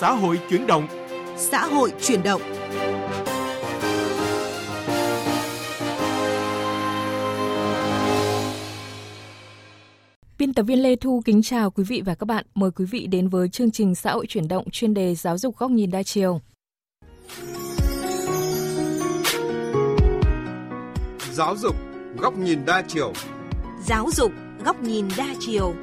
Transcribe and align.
xã 0.00 0.12
hội 0.12 0.40
chuyển 0.50 0.66
động. 0.66 0.86
Xã 1.36 1.66
hội 1.66 1.92
chuyển 2.00 2.22
động. 2.22 2.42
Biên 10.38 10.54
tập 10.54 10.62
viên 10.62 10.82
Lê 10.82 10.96
Thu 10.96 11.22
kính 11.24 11.42
chào 11.42 11.70
quý 11.70 11.84
vị 11.84 12.02
và 12.04 12.14
các 12.14 12.24
bạn. 12.24 12.46
Mời 12.54 12.70
quý 12.70 12.84
vị 12.84 13.06
đến 13.06 13.28
với 13.28 13.48
chương 13.48 13.70
trình 13.70 13.94
xã 13.94 14.12
hội 14.12 14.26
chuyển 14.26 14.48
động 14.48 14.70
chuyên 14.70 14.94
đề 14.94 15.14
giáo 15.14 15.38
dục 15.38 15.58
góc 15.58 15.70
nhìn 15.70 15.90
đa 15.90 16.02
chiều. 16.02 16.40
Giáo 21.32 21.56
dục 21.56 21.76
góc 22.18 22.38
nhìn 22.38 22.64
đa 22.66 22.82
chiều. 22.88 23.12
Giáo 23.86 24.08
dục 24.12 24.32
góc 24.64 24.82
nhìn 24.82 25.08
đa 25.16 25.34
chiều. 25.40 25.74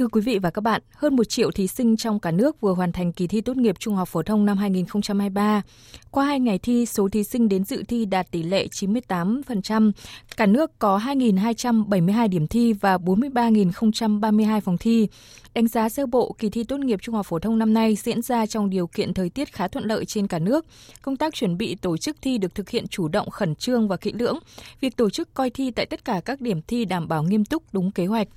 Thưa 0.00 0.08
quý 0.08 0.20
vị 0.20 0.38
và 0.38 0.50
các 0.50 0.60
bạn, 0.60 0.82
hơn 0.94 1.16
1 1.16 1.24
triệu 1.24 1.50
thí 1.50 1.66
sinh 1.66 1.96
trong 1.96 2.20
cả 2.20 2.30
nước 2.30 2.60
vừa 2.60 2.72
hoàn 2.72 2.92
thành 2.92 3.12
kỳ 3.12 3.26
thi 3.26 3.40
tốt 3.40 3.56
nghiệp 3.56 3.76
trung 3.78 3.94
học 3.94 4.08
phổ 4.08 4.22
thông 4.22 4.46
năm 4.46 4.58
2023. 4.58 5.62
Qua 6.10 6.24
hai 6.24 6.40
ngày 6.40 6.58
thi, 6.58 6.86
số 6.86 7.08
thí 7.08 7.24
sinh 7.24 7.48
đến 7.48 7.64
dự 7.64 7.82
thi 7.88 8.04
đạt 8.04 8.30
tỷ 8.30 8.42
lệ 8.42 8.66
98%. 8.66 9.92
Cả 10.36 10.46
nước 10.46 10.78
có 10.78 10.98
2.272 10.98 12.28
điểm 12.28 12.46
thi 12.46 12.72
và 12.72 12.96
43.032 12.96 14.60
phòng 14.60 14.78
thi. 14.78 15.08
Đánh 15.54 15.68
giá 15.68 15.88
sơ 15.88 16.06
bộ, 16.06 16.34
kỳ 16.38 16.50
thi 16.50 16.64
tốt 16.64 16.80
nghiệp 16.80 16.98
trung 17.02 17.14
học 17.14 17.26
phổ 17.26 17.38
thông 17.38 17.58
năm 17.58 17.74
nay 17.74 17.96
diễn 17.96 18.22
ra 18.22 18.46
trong 18.46 18.70
điều 18.70 18.86
kiện 18.86 19.14
thời 19.14 19.30
tiết 19.30 19.52
khá 19.52 19.68
thuận 19.68 19.84
lợi 19.84 20.04
trên 20.04 20.26
cả 20.26 20.38
nước. 20.38 20.66
Công 21.02 21.16
tác 21.16 21.34
chuẩn 21.34 21.58
bị 21.58 21.74
tổ 21.74 21.96
chức 21.96 22.16
thi 22.22 22.38
được 22.38 22.54
thực 22.54 22.70
hiện 22.70 22.88
chủ 22.88 23.08
động 23.08 23.30
khẩn 23.30 23.54
trương 23.54 23.88
và 23.88 23.96
kỹ 23.96 24.12
lưỡng. 24.12 24.38
Việc 24.80 24.96
tổ 24.96 25.10
chức 25.10 25.34
coi 25.34 25.50
thi 25.50 25.70
tại 25.70 25.86
tất 25.86 26.04
cả 26.04 26.20
các 26.24 26.40
điểm 26.40 26.62
thi 26.62 26.84
đảm 26.84 27.08
bảo 27.08 27.22
nghiêm 27.22 27.44
túc 27.44 27.62
đúng 27.72 27.90
kế 27.90 28.06
hoạch. 28.06 28.28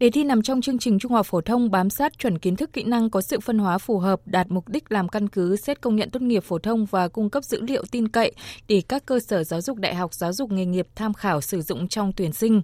Đề 0.00 0.10
thi 0.10 0.24
nằm 0.24 0.42
trong 0.42 0.60
chương 0.60 0.78
trình 0.78 0.98
trung 0.98 1.12
học 1.12 1.26
phổ 1.26 1.40
thông 1.40 1.70
bám 1.70 1.90
sát 1.90 2.18
chuẩn 2.18 2.38
kiến 2.38 2.56
thức 2.56 2.72
kỹ 2.72 2.84
năng 2.84 3.10
có 3.10 3.20
sự 3.20 3.40
phân 3.40 3.58
hóa 3.58 3.78
phù 3.78 3.98
hợp, 3.98 4.20
đạt 4.24 4.46
mục 4.50 4.68
đích 4.68 4.92
làm 4.92 5.08
căn 5.08 5.28
cứ 5.28 5.56
xét 5.56 5.80
công 5.80 5.96
nhận 5.96 6.10
tốt 6.10 6.22
nghiệp 6.22 6.44
phổ 6.44 6.58
thông 6.58 6.86
và 6.86 7.08
cung 7.08 7.30
cấp 7.30 7.44
dữ 7.44 7.60
liệu 7.60 7.84
tin 7.90 8.08
cậy 8.08 8.32
để 8.68 8.82
các 8.88 9.06
cơ 9.06 9.20
sở 9.20 9.44
giáo 9.44 9.60
dục 9.60 9.78
đại 9.78 9.94
học 9.94 10.14
giáo 10.14 10.32
dục 10.32 10.50
nghề 10.50 10.66
nghiệp 10.66 10.86
tham 10.94 11.14
khảo 11.14 11.40
sử 11.40 11.62
dụng 11.62 11.88
trong 11.88 12.12
tuyển 12.16 12.32
sinh. 12.32 12.62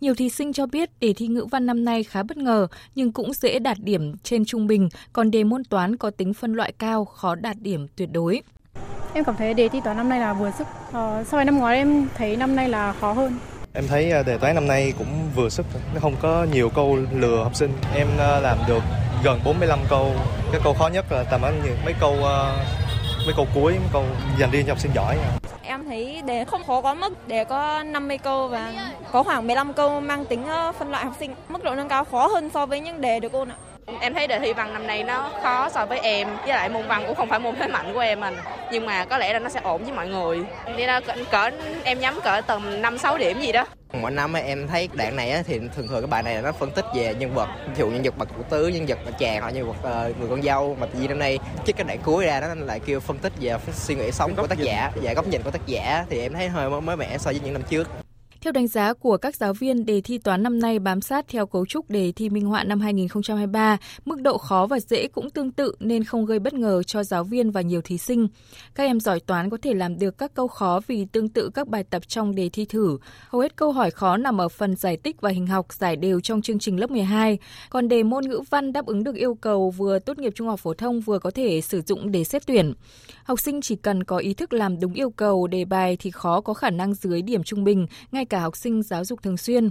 Nhiều 0.00 0.14
thí 0.14 0.28
sinh 0.28 0.52
cho 0.52 0.66
biết 0.66 0.90
đề 1.00 1.12
thi 1.12 1.26
ngữ 1.26 1.46
văn 1.50 1.66
năm 1.66 1.84
nay 1.84 2.04
khá 2.04 2.22
bất 2.22 2.36
ngờ 2.36 2.66
nhưng 2.94 3.12
cũng 3.12 3.32
dễ 3.32 3.58
đạt 3.58 3.76
điểm 3.80 4.16
trên 4.22 4.44
trung 4.44 4.66
bình, 4.66 4.88
còn 5.12 5.30
đề 5.30 5.44
môn 5.44 5.64
toán 5.64 5.96
có 5.96 6.10
tính 6.10 6.34
phân 6.34 6.52
loại 6.52 6.72
cao, 6.72 7.04
khó 7.04 7.34
đạt 7.34 7.56
điểm 7.60 7.86
tuyệt 7.96 8.08
đối. 8.12 8.42
Em 9.14 9.24
cảm 9.24 9.36
thấy 9.36 9.54
đề 9.54 9.68
thi 9.68 9.80
toán 9.84 9.96
năm 9.96 10.08
nay 10.08 10.20
là 10.20 10.32
vừa 10.32 10.50
sức. 10.58 10.66
Ờ, 10.92 11.24
so 11.24 11.36
với 11.36 11.44
năm 11.44 11.58
ngoái 11.58 11.76
em 11.76 12.06
thấy 12.14 12.36
năm 12.36 12.56
nay 12.56 12.68
là 12.68 12.92
khó 12.92 13.12
hơn. 13.12 13.32
Em 13.78 13.88
thấy 13.88 14.10
à, 14.10 14.22
đề 14.22 14.38
toán 14.38 14.54
năm 14.54 14.66
nay 14.66 14.92
cũng 14.98 15.30
vừa 15.34 15.48
sức, 15.48 15.66
nó 15.94 16.00
không 16.00 16.16
có 16.22 16.46
nhiều 16.52 16.70
câu 16.70 16.98
lừa 17.12 17.42
học 17.42 17.54
sinh. 17.54 17.72
Em 17.94 18.08
à, 18.18 18.40
làm 18.40 18.58
được 18.68 18.82
gần 19.24 19.40
45 19.44 19.78
câu. 19.88 20.12
Cái 20.52 20.60
câu 20.64 20.74
khó 20.74 20.88
nhất 20.88 21.04
là 21.10 21.24
tầm 21.30 21.42
ấy 21.42 21.52
mấy 21.84 21.94
câu 22.00 22.24
à, 22.24 22.66
mấy 23.26 23.34
câu 23.36 23.46
cuối, 23.54 23.72
mấy 23.72 23.88
câu 23.92 24.04
dành 24.38 24.50
riêng 24.50 24.66
cho 24.66 24.72
học 24.72 24.78
sinh 24.78 24.92
giỏi. 24.94 25.18
Em 25.62 25.84
thấy 25.84 26.22
đề 26.22 26.44
không 26.44 26.64
khó 26.66 26.80
quá 26.80 26.94
mức, 26.94 27.28
đề 27.28 27.44
có 27.44 27.82
50 27.82 28.18
câu 28.18 28.48
và 28.48 28.92
có 29.12 29.22
khoảng 29.22 29.46
15 29.46 29.72
câu 29.72 30.00
mang 30.00 30.24
tính 30.24 30.46
ờ, 30.46 30.72
phân 30.78 30.90
loại 30.90 31.04
học 31.04 31.14
sinh. 31.20 31.34
Mức 31.48 31.64
độ 31.64 31.74
nâng 31.74 31.88
cao 31.88 32.04
khó 32.04 32.26
hơn 32.26 32.50
so 32.54 32.66
với 32.66 32.80
những 32.80 33.00
đề 33.00 33.20
được 33.20 33.32
ôn 33.32 33.48
ạ. 33.48 33.56
Em 34.00 34.14
thấy 34.14 34.26
đề 34.26 34.38
thi 34.38 34.52
văn 34.52 34.72
năm 34.72 34.86
nay 34.86 35.04
nó 35.04 35.30
khó 35.42 35.68
so 35.68 35.86
với 35.86 35.98
em, 35.98 36.28
với 36.40 36.48
lại 36.48 36.68
môn 36.68 36.88
văn 36.88 37.04
cũng 37.06 37.16
không 37.16 37.28
phải 37.28 37.38
môn 37.38 37.56
thế 37.56 37.66
mạnh 37.66 37.94
của 37.94 38.00
em 38.00 38.20
mình. 38.20 38.36
Nhưng 38.72 38.86
mà 38.86 39.04
có 39.04 39.18
lẽ 39.18 39.32
là 39.32 39.38
nó 39.38 39.48
sẽ 39.48 39.60
ổn 39.60 39.84
với 39.84 39.92
mọi 39.92 40.08
người. 40.08 40.40
Nên 40.76 40.86
là 40.86 41.00
cỡ 41.30 41.50
em 41.84 42.00
nhắm 42.00 42.20
cỡ 42.24 42.40
tầm 42.46 42.82
5 42.82 42.98
6 42.98 43.18
điểm 43.18 43.40
gì 43.40 43.52
đó. 43.52 43.66
Mỗi 43.92 44.10
năm 44.10 44.32
em 44.32 44.68
thấy 44.68 44.88
đoạn 44.92 45.16
này 45.16 45.42
thì 45.46 45.58
thường 45.76 45.88
thường 45.88 46.00
cái 46.00 46.06
bài 46.06 46.22
này 46.22 46.42
nó 46.42 46.52
phân 46.52 46.70
tích 46.70 46.84
về 46.94 47.14
nhân 47.18 47.34
vật, 47.34 47.48
ví 47.66 47.74
dụ 47.78 47.86
nhân 47.90 48.02
vật 48.02 48.18
bậc 48.18 48.28
cụ 48.28 48.42
tứ, 48.50 48.68
nhân 48.68 48.86
vật 48.86 48.98
bà 49.04 49.10
chàng 49.18 49.40
hoặc 49.42 49.50
nhân 49.50 49.66
vật 49.66 49.76
ờ, 49.82 50.12
người 50.18 50.28
con 50.28 50.42
dâu 50.42 50.76
mà 50.80 50.86
tự 50.86 50.98
nhiên 50.98 51.08
năm 51.08 51.18
nay 51.18 51.38
trích 51.66 51.76
cái 51.76 51.84
đoạn 51.84 51.98
cuối 52.04 52.24
ra 52.24 52.40
nó 52.40 52.64
lại 52.64 52.80
kêu 52.86 53.00
phân 53.00 53.18
tích 53.18 53.32
về 53.40 53.56
suy 53.72 53.94
nghĩ 53.94 54.10
sống 54.12 54.34
của 54.36 54.46
tác 54.46 54.58
giả, 54.58 54.90
và 55.02 55.12
góc 55.12 55.26
nhìn 55.26 55.42
của 55.42 55.50
tác 55.50 55.66
giả 55.66 56.04
thì 56.10 56.20
em 56.20 56.32
thấy 56.32 56.48
hơi 56.48 56.70
mới 56.70 56.96
mẻ 56.96 57.18
so 57.18 57.30
với 57.30 57.40
những 57.44 57.52
năm 57.52 57.62
trước. 57.70 57.88
Theo 58.40 58.52
đánh 58.52 58.66
giá 58.66 58.92
của 58.92 59.16
các 59.16 59.36
giáo 59.36 59.52
viên, 59.52 59.86
đề 59.86 60.00
thi 60.00 60.18
toán 60.18 60.42
năm 60.42 60.58
nay 60.58 60.78
bám 60.78 61.00
sát 61.00 61.28
theo 61.28 61.46
cấu 61.46 61.66
trúc 61.66 61.90
đề 61.90 62.12
thi 62.12 62.30
minh 62.30 62.46
họa 62.46 62.64
năm 62.64 62.80
2023, 62.80 63.78
mức 64.04 64.22
độ 64.22 64.38
khó 64.38 64.66
và 64.66 64.80
dễ 64.80 65.08
cũng 65.08 65.30
tương 65.30 65.52
tự 65.52 65.74
nên 65.80 66.04
không 66.04 66.26
gây 66.26 66.38
bất 66.38 66.54
ngờ 66.54 66.82
cho 66.82 67.04
giáo 67.04 67.24
viên 67.24 67.50
và 67.50 67.60
nhiều 67.60 67.80
thí 67.80 67.98
sinh. 67.98 68.28
Các 68.74 68.84
em 68.84 69.00
giỏi 69.00 69.20
toán 69.20 69.50
có 69.50 69.56
thể 69.62 69.74
làm 69.74 69.98
được 69.98 70.18
các 70.18 70.34
câu 70.34 70.48
khó 70.48 70.80
vì 70.86 71.04
tương 71.04 71.28
tự 71.28 71.50
các 71.54 71.68
bài 71.68 71.84
tập 71.84 72.02
trong 72.08 72.34
đề 72.34 72.48
thi 72.48 72.64
thử. 72.64 72.98
Hầu 73.28 73.40
hết 73.40 73.56
câu 73.56 73.72
hỏi 73.72 73.90
khó 73.90 74.16
nằm 74.16 74.40
ở 74.40 74.48
phần 74.48 74.76
giải 74.76 74.96
tích 74.96 75.20
và 75.20 75.30
hình 75.30 75.46
học 75.46 75.72
giải 75.72 75.96
đều 75.96 76.20
trong 76.20 76.42
chương 76.42 76.58
trình 76.58 76.80
lớp 76.80 76.90
12. 76.90 77.38
Còn 77.70 77.88
đề 77.88 78.02
môn 78.02 78.24
ngữ 78.28 78.40
văn 78.50 78.72
đáp 78.72 78.86
ứng 78.86 79.04
được 79.04 79.14
yêu 79.14 79.34
cầu 79.34 79.70
vừa 79.70 79.98
tốt 79.98 80.18
nghiệp 80.18 80.32
trung 80.34 80.48
học 80.48 80.60
phổ 80.60 80.74
thông 80.74 81.00
vừa 81.00 81.18
có 81.18 81.30
thể 81.30 81.60
sử 81.60 81.82
dụng 81.86 82.10
để 82.12 82.24
xét 82.24 82.46
tuyển. 82.46 82.74
Học 83.24 83.40
sinh 83.40 83.60
chỉ 83.60 83.76
cần 83.76 84.04
có 84.04 84.16
ý 84.16 84.34
thức 84.34 84.52
làm 84.52 84.80
đúng 84.80 84.92
yêu 84.92 85.10
cầu 85.10 85.46
đề 85.46 85.64
bài 85.64 85.96
thì 86.00 86.10
khó 86.10 86.40
có 86.40 86.54
khả 86.54 86.70
năng 86.70 86.94
dưới 86.94 87.22
điểm 87.22 87.42
trung 87.42 87.64
bình, 87.64 87.86
ngay 88.12 88.24
cả 88.30 88.40
học 88.40 88.56
sinh 88.56 88.82
giáo 88.82 89.04
dục 89.04 89.22
thường 89.22 89.36
xuyên. 89.36 89.70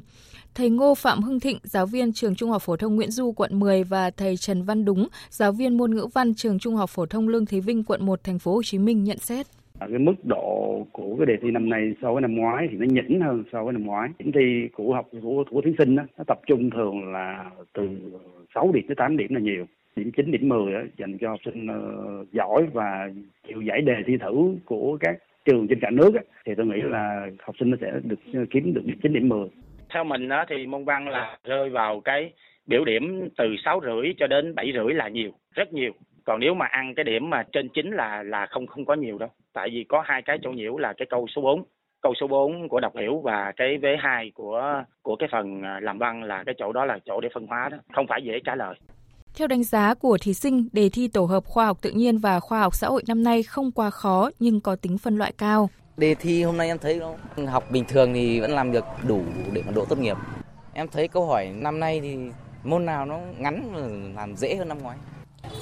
Thầy 0.55 0.69
Ngô 0.69 0.95
Phạm 0.95 1.19
Hưng 1.19 1.39
Thịnh, 1.39 1.57
giáo 1.63 1.85
viên 1.85 2.13
trường 2.13 2.35
Trung 2.35 2.49
học 2.49 2.61
phổ 2.61 2.75
thông 2.75 2.95
Nguyễn 2.95 3.11
Du 3.11 3.31
quận 3.31 3.59
10 3.59 3.83
và 3.83 4.11
thầy 4.17 4.37
Trần 4.37 4.63
Văn 4.63 4.85
Đúng, 4.85 5.07
giáo 5.29 5.51
viên 5.51 5.77
môn 5.77 5.95
ngữ 5.95 6.07
văn 6.13 6.33
trường 6.35 6.59
Trung 6.59 6.75
học 6.75 6.89
phổ 6.89 7.05
thông 7.05 7.27
Lương 7.27 7.45
Thế 7.45 7.59
Vinh 7.59 7.83
quận 7.83 8.05
1 8.05 8.23
thành 8.23 8.39
phố 8.39 8.53
Hồ 8.53 8.61
Chí 8.63 8.77
Minh 8.79 9.03
nhận 9.03 9.17
xét 9.17 9.45
à, 9.79 9.87
cái 9.89 9.99
mức 9.99 10.15
độ 10.23 10.85
của 10.91 11.15
cái 11.17 11.25
đề 11.25 11.33
thi 11.41 11.51
năm 11.51 11.69
nay 11.69 11.93
so 12.01 12.13
với 12.13 12.21
năm 12.21 12.35
ngoái 12.35 12.67
thì 12.71 12.77
nó 12.77 12.85
nhỉnh 12.89 13.21
hơn 13.21 13.43
so 13.51 13.63
với 13.63 13.73
năm 13.73 13.85
ngoái. 13.85 14.09
Điểm 14.19 14.31
thi 14.31 14.69
của 14.73 14.93
học 14.93 15.07
của 15.21 15.43
của 15.49 15.61
thí 15.61 15.71
sinh 15.77 15.95
đó, 15.95 16.03
nó 16.17 16.23
tập 16.27 16.39
trung 16.47 16.69
thường 16.69 17.11
là 17.11 17.51
từ 17.73 17.89
6 18.55 18.71
điểm 18.73 18.83
tới 18.87 18.95
8 18.95 19.17
điểm 19.17 19.33
là 19.33 19.39
nhiều. 19.39 19.65
Điểm 19.95 20.11
9, 20.11 20.31
điểm 20.31 20.49
10 20.49 20.73
đó, 20.73 20.79
dành 20.97 21.17
cho 21.21 21.29
học 21.29 21.39
sinh 21.45 21.67
uh, 21.69 22.33
giỏi 22.33 22.67
và 22.73 23.09
chịu 23.47 23.61
giải 23.61 23.81
đề 23.81 23.95
thi 24.07 24.13
thử 24.17 24.55
của 24.65 24.97
các 25.01 25.17
trường 25.47 25.67
trên 25.67 25.79
cả 25.79 25.89
nước 25.89 26.15
á, 26.15 26.21
thì 26.45 26.55
tôi 26.57 26.65
nghĩ 26.65 26.81
là 26.81 27.27
học 27.39 27.55
sinh 27.59 27.71
nó 27.71 27.77
sẽ 27.81 27.91
được 28.03 28.19
kiếm 28.49 28.73
được 28.73 28.81
9 29.03 29.13
điểm 29.13 29.29
10. 29.29 29.47
Theo 29.93 30.03
mình 30.03 30.29
á, 30.29 30.45
thì 30.49 30.67
môn 30.67 30.85
văn 30.85 31.07
là 31.07 31.37
rơi 31.43 31.69
vào 31.69 31.99
cái 31.99 32.31
biểu 32.65 32.85
điểm 32.85 33.29
từ 33.37 33.55
sáu 33.65 33.81
rưỡi 33.83 34.13
cho 34.17 34.27
đến 34.27 34.55
bảy 34.55 34.73
rưỡi 34.73 34.93
là 34.93 35.07
nhiều, 35.07 35.31
rất 35.55 35.73
nhiều. 35.73 35.91
Còn 36.25 36.39
nếu 36.39 36.53
mà 36.53 36.65
ăn 36.65 36.95
cái 36.95 37.03
điểm 37.03 37.29
mà 37.29 37.43
trên 37.51 37.69
chín 37.69 37.91
là 37.91 38.23
là 38.23 38.45
không 38.45 38.67
không 38.67 38.85
có 38.85 38.93
nhiều 38.93 39.17
đâu. 39.17 39.29
Tại 39.53 39.69
vì 39.69 39.83
có 39.83 40.01
hai 40.05 40.21
cái 40.21 40.39
chỗ 40.41 40.51
nhiễu 40.51 40.77
là 40.77 40.93
cái 40.93 41.05
câu 41.09 41.27
số 41.27 41.41
4 41.41 41.63
câu 42.01 42.13
số 42.13 42.27
4 42.27 42.69
của 42.69 42.79
đọc 42.79 42.97
hiểu 42.97 43.19
và 43.19 43.51
cái 43.55 43.77
vế 43.77 43.97
2 43.99 44.31
của 44.31 44.83
của 45.01 45.15
cái 45.15 45.29
phần 45.31 45.61
à, 45.61 45.79
làm 45.79 45.97
văn 45.97 46.23
là 46.23 46.43
cái 46.43 46.55
chỗ 46.57 46.73
đó 46.73 46.85
là 46.85 46.99
chỗ 47.05 47.21
để 47.21 47.29
phân 47.33 47.47
hóa 47.47 47.69
đó, 47.71 47.77
không 47.93 48.07
phải 48.07 48.23
dễ 48.23 48.39
trả 48.39 48.55
lời. 48.55 48.75
Theo 49.37 49.47
đánh 49.47 49.63
giá 49.63 49.93
của 49.93 50.17
thí 50.21 50.33
sinh, 50.33 50.69
đề 50.73 50.89
thi 50.89 51.07
tổ 51.07 51.25
hợp 51.25 51.45
khoa 51.45 51.65
học 51.65 51.77
tự 51.81 51.91
nhiên 51.91 52.17
và 52.17 52.39
khoa 52.39 52.59
học 52.59 52.75
xã 52.75 52.87
hội 52.87 53.03
năm 53.07 53.23
nay 53.23 53.43
không 53.43 53.71
quá 53.71 53.89
khó 53.89 54.29
nhưng 54.39 54.61
có 54.61 54.75
tính 54.75 54.97
phân 54.97 55.17
loại 55.17 55.31
cao. 55.37 55.69
Đề 55.97 56.15
thi 56.15 56.43
hôm 56.43 56.57
nay 56.57 56.67
em 56.67 56.79
thấy 56.79 57.01
học 57.47 57.71
bình 57.71 57.85
thường 57.87 58.13
thì 58.13 58.39
vẫn 58.39 58.51
làm 58.51 58.71
được 58.71 58.85
đủ 59.03 59.21
để 59.51 59.63
mà 59.65 59.71
đỗ 59.71 59.85
tốt 59.85 59.97
nghiệp. 59.97 60.17
Em 60.73 60.87
thấy 60.87 61.07
câu 61.07 61.25
hỏi 61.25 61.47
năm 61.55 61.79
nay 61.79 61.99
thì 62.01 62.17
môn 62.63 62.85
nào 62.85 63.05
nó 63.05 63.19
ngắn 63.37 63.75
làm 64.15 64.35
dễ 64.35 64.55
hơn 64.55 64.67
năm 64.67 64.81
ngoái. 64.81 64.97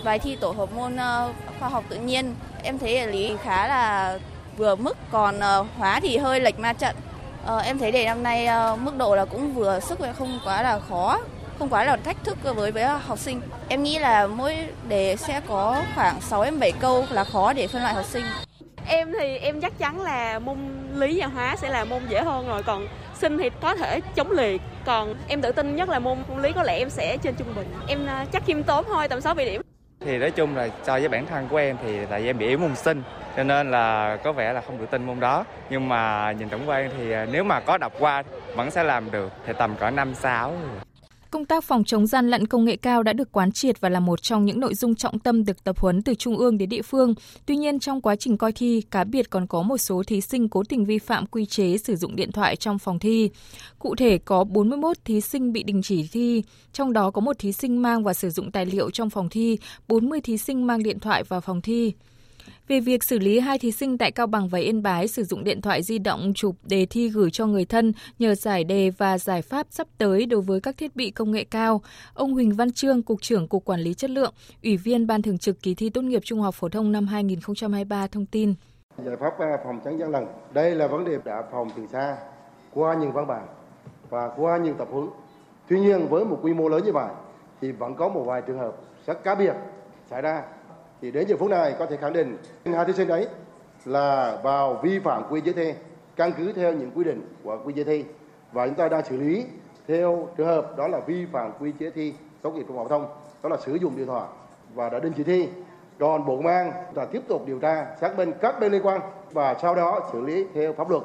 Bài 0.03 0.19
thi 0.19 0.35
tổ 0.35 0.51
hợp 0.51 0.73
môn 0.73 0.95
ờ, 0.95 1.33
khoa 1.59 1.69
học 1.69 1.83
tự 1.89 1.97
nhiên 1.97 2.35
em 2.63 2.77
thấy 2.77 3.07
lý 3.07 3.35
khá 3.43 3.67
là 3.67 4.19
vừa 4.57 4.75
mức 4.75 4.97
còn 5.11 5.39
ờ, 5.39 5.65
hóa 5.77 5.99
thì 5.99 6.17
hơi 6.17 6.39
lệch 6.39 6.59
ma 6.59 6.73
trận. 6.73 6.95
Ờ, 7.45 7.59
em 7.59 7.77
thấy 7.77 7.91
đề 7.91 8.05
năm 8.05 8.23
nay 8.23 8.47
mức 8.77 8.97
độ 8.97 9.15
là 9.15 9.25
cũng 9.25 9.53
vừa 9.53 9.79
sức 9.79 9.99
và 9.99 10.13
không 10.13 10.39
quá 10.45 10.61
là 10.61 10.79
khó 10.79 11.19
không 11.59 11.69
quá 11.69 11.83
là 11.83 11.97
thách 11.97 12.23
thức 12.23 12.37
với 12.55 12.71
với 12.71 12.83
học 12.83 13.19
sinh. 13.19 13.41
Em 13.69 13.83
nghĩ 13.83 13.99
là 13.99 14.27
mỗi 14.27 14.55
đề 14.87 15.15
sẽ 15.15 15.41
có 15.47 15.83
khoảng 15.95 16.21
6 16.21 16.43
đến 16.43 16.59
7 16.59 16.71
câu 16.71 17.05
là 17.09 17.23
khó 17.23 17.53
để 17.53 17.67
phân 17.67 17.81
loại 17.81 17.93
học 17.93 18.05
sinh. 18.05 18.23
Em 18.87 19.13
thì 19.19 19.37
em 19.37 19.61
chắc 19.61 19.77
chắn 19.77 20.01
là 20.01 20.39
môn 20.39 20.57
lý 20.93 21.21
và 21.21 21.27
hóa 21.27 21.55
sẽ 21.55 21.69
là 21.69 21.85
môn 21.85 22.01
dễ 22.09 22.21
hơn 22.21 22.47
rồi 22.47 22.63
còn 22.63 22.87
sinh 23.15 23.37
thì 23.37 23.49
có 23.61 23.75
thể 23.75 23.99
chống 24.15 24.31
liệt. 24.31 24.61
Còn 24.85 25.15
em 25.27 25.41
tự 25.41 25.51
tin 25.51 25.75
nhất 25.75 25.89
là 25.89 25.99
môn, 25.99 26.17
môn 26.29 26.41
lý 26.41 26.51
có 26.51 26.63
lẽ 26.63 26.77
em 26.77 26.89
sẽ 26.89 27.17
trên 27.17 27.35
trung 27.35 27.47
bình. 27.55 27.67
Em 27.87 28.05
à, 28.07 28.25
chắc 28.31 28.45
khiêm 28.45 28.63
tốn 28.63 28.85
thôi 28.87 29.07
tầm 29.07 29.21
6 29.21 29.33
7 29.33 29.45
điểm. 29.45 29.61
Thì 29.99 30.17
nói 30.17 30.31
chung 30.31 30.55
là 30.55 30.69
so 30.83 30.93
với 30.93 31.07
bản 31.07 31.25
thân 31.25 31.47
của 31.47 31.57
em 31.57 31.77
thì 31.83 31.97
tại 32.09 32.21
vì 32.21 32.29
em 32.29 32.37
bị 32.37 32.47
yếu 32.47 32.57
môn 32.57 32.75
sinh 32.75 33.03
cho 33.37 33.43
nên 33.43 33.71
là 33.71 34.17
có 34.23 34.31
vẻ 34.31 34.53
là 34.53 34.61
không 34.61 34.77
tự 34.77 34.85
tin 34.85 35.05
môn 35.05 35.19
đó. 35.19 35.45
Nhưng 35.69 35.89
mà 35.89 36.31
nhìn 36.31 36.49
tổng 36.49 36.69
quan 36.69 36.89
thì 36.97 37.11
à, 37.11 37.25
nếu 37.31 37.43
mà 37.43 37.59
có 37.59 37.77
đọc 37.77 37.93
qua 37.99 38.23
vẫn 38.55 38.71
sẽ 38.71 38.83
làm 38.83 39.11
được 39.11 39.31
thì 39.47 39.53
tầm 39.57 39.75
cỡ 39.75 39.89
năm 39.89 40.15
sáu 40.15 40.53
Công 41.31 41.45
tác 41.45 41.63
phòng 41.63 41.83
chống 41.83 42.07
gian 42.07 42.29
lận 42.29 42.47
công 42.47 42.65
nghệ 42.65 42.75
cao 42.75 43.03
đã 43.03 43.13
được 43.13 43.31
quán 43.31 43.51
triệt 43.51 43.81
và 43.81 43.89
là 43.89 43.99
một 43.99 44.21
trong 44.21 44.45
những 44.45 44.59
nội 44.59 44.75
dung 44.75 44.95
trọng 44.95 45.19
tâm 45.19 45.45
được 45.45 45.63
tập 45.63 45.79
huấn 45.79 46.01
từ 46.01 46.13
trung 46.15 46.37
ương 46.37 46.57
đến 46.57 46.69
địa 46.69 46.81
phương. 46.81 47.13
Tuy 47.45 47.55
nhiên 47.55 47.79
trong 47.79 48.01
quá 48.01 48.15
trình 48.15 48.37
coi 48.37 48.51
thi, 48.51 48.81
cá 48.91 49.03
biệt 49.03 49.29
còn 49.29 49.47
có 49.47 49.61
một 49.61 49.77
số 49.77 50.03
thí 50.07 50.21
sinh 50.21 50.49
cố 50.49 50.63
tình 50.63 50.85
vi 50.85 50.99
phạm 50.99 51.25
quy 51.25 51.45
chế 51.45 51.77
sử 51.77 51.95
dụng 51.95 52.15
điện 52.15 52.31
thoại 52.31 52.55
trong 52.55 52.79
phòng 52.79 52.99
thi. 52.99 53.29
Cụ 53.79 53.95
thể 53.95 54.17
có 54.17 54.43
41 54.43 54.97
thí 55.05 55.21
sinh 55.21 55.53
bị 55.53 55.63
đình 55.63 55.81
chỉ 55.81 56.07
thi, 56.11 56.43
trong 56.73 56.93
đó 56.93 57.11
có 57.11 57.21
một 57.21 57.39
thí 57.39 57.51
sinh 57.51 57.81
mang 57.81 58.03
và 58.03 58.13
sử 58.13 58.29
dụng 58.29 58.51
tài 58.51 58.65
liệu 58.65 58.91
trong 58.91 59.09
phòng 59.09 59.29
thi, 59.29 59.57
40 59.87 60.21
thí 60.21 60.37
sinh 60.37 60.67
mang 60.67 60.83
điện 60.83 60.99
thoại 60.99 61.23
vào 61.23 61.41
phòng 61.41 61.61
thi 61.61 61.93
về 62.67 62.79
việc 62.79 63.03
xử 63.03 63.19
lý 63.19 63.39
hai 63.39 63.59
thí 63.59 63.71
sinh 63.71 63.97
tại 63.97 64.11
Cao 64.11 64.27
Bằng 64.27 64.47
và 64.47 64.59
Yên 64.59 64.83
Bái 64.83 65.07
sử 65.07 65.23
dụng 65.23 65.43
điện 65.43 65.61
thoại 65.61 65.83
di 65.83 65.99
động 65.99 66.31
chụp 66.35 66.55
đề 66.63 66.85
thi 66.85 67.09
gửi 67.09 67.31
cho 67.31 67.45
người 67.45 67.65
thân 67.65 67.93
nhờ 68.19 68.35
giải 68.35 68.63
đề 68.63 68.89
và 68.89 69.17
giải 69.17 69.41
pháp 69.41 69.67
sắp 69.69 69.87
tới 69.97 70.25
đối 70.25 70.41
với 70.41 70.61
các 70.61 70.77
thiết 70.77 70.95
bị 70.95 71.11
công 71.11 71.31
nghệ 71.31 71.43
cao. 71.43 71.81
Ông 72.13 72.33
Huỳnh 72.33 72.55
Văn 72.55 72.71
Trương, 72.71 73.03
Cục 73.03 73.21
trưởng 73.21 73.47
Cục 73.47 73.65
Quản 73.65 73.79
lý 73.79 73.93
Chất 73.93 74.09
lượng, 74.09 74.33
Ủy 74.63 74.77
viên 74.77 75.07
Ban 75.07 75.21
Thường 75.21 75.37
trực 75.37 75.61
Kỳ 75.61 75.75
thi 75.75 75.89
tốt 75.89 76.01
nghiệp 76.01 76.21
Trung 76.25 76.41
học 76.41 76.55
Phổ 76.55 76.69
thông 76.69 76.91
năm 76.91 77.07
2023 77.07 78.07
thông 78.07 78.25
tin. 78.25 78.53
Giải 79.05 79.15
pháp 79.19 79.39
à, 79.39 79.57
phòng 79.63 79.79
tránh 79.85 79.99
gian 79.99 80.11
lận, 80.11 80.25
đây 80.53 80.75
là 80.75 80.87
vấn 80.87 81.05
đề 81.05 81.17
đã 81.25 81.43
phòng 81.51 81.69
từ 81.75 81.87
xa, 81.91 82.17
qua 82.73 82.93
nhiều 82.93 83.11
văn 83.11 83.27
bản 83.27 83.47
và 84.09 84.29
qua 84.37 84.57
nhiều 84.57 84.73
tập 84.77 84.87
huấn. 84.91 85.07
Tuy 85.69 85.79
nhiên 85.79 86.07
với 86.09 86.25
một 86.25 86.39
quy 86.41 86.53
mô 86.53 86.69
lớn 86.69 86.83
như 86.85 86.91
vậy 86.91 87.09
thì 87.61 87.71
vẫn 87.71 87.95
có 87.95 88.09
một 88.09 88.23
vài 88.23 88.41
trường 88.47 88.57
hợp 88.57 88.75
rất 89.05 89.23
cá 89.23 89.35
biệt 89.35 89.53
xảy 90.09 90.21
ra 90.21 90.43
thì 91.01 91.11
đến 91.11 91.27
giờ 91.27 91.35
phút 91.39 91.49
này 91.49 91.75
có 91.79 91.85
thể 91.85 91.97
khẳng 91.97 92.13
định 92.13 92.37
hai 92.65 92.85
thí 92.85 92.93
sinh 92.93 93.07
ấy 93.07 93.27
là 93.85 94.37
vào 94.43 94.79
vi 94.83 94.99
phạm 94.99 95.23
quy 95.29 95.41
chế 95.41 95.53
thi, 95.53 95.73
căn 96.15 96.31
cứ 96.37 96.53
theo 96.53 96.73
những 96.73 96.91
quy 96.95 97.03
định 97.03 97.21
của 97.43 97.59
quy 97.65 97.73
chế 97.73 97.83
thi. 97.83 98.05
Và 98.51 98.65
chúng 98.67 98.75
ta 98.75 98.89
đang 98.89 99.05
xử 99.05 99.17
lý 99.17 99.45
theo 99.87 100.27
trường 100.37 100.47
hợp 100.47 100.77
đó 100.77 100.87
là 100.87 100.99
vi 100.99 101.25
phạm 101.25 101.51
quy 101.59 101.71
chế 101.79 101.89
thi 101.89 102.13
tốt 102.41 102.51
nghiệp 102.51 102.63
trung 102.67 102.77
học 102.77 102.85
phổ 102.89 102.89
thông, 102.89 103.07
đó 103.43 103.49
là 103.49 103.57
sử 103.57 103.75
dụng 103.75 103.97
điện 103.97 104.07
thoại 104.07 104.27
và 104.73 104.89
đã 104.89 104.99
đình 104.99 105.13
chỉ 105.17 105.23
thi. 105.23 105.49
Còn 105.99 106.25
bộ 106.25 106.35
công 106.35 106.47
an 106.47 106.71
là 106.93 107.05
tiếp 107.05 107.21
tục 107.27 107.45
điều 107.45 107.59
tra, 107.59 107.85
xác 108.01 108.17
minh 108.17 108.31
các 108.41 108.59
bên 108.59 108.71
liên 108.71 108.85
quan 108.85 109.01
và 109.31 109.55
sau 109.61 109.75
đó 109.75 110.09
xử 110.11 110.21
lý 110.21 110.45
theo 110.53 110.73
pháp 110.73 110.89
luật. 110.89 111.03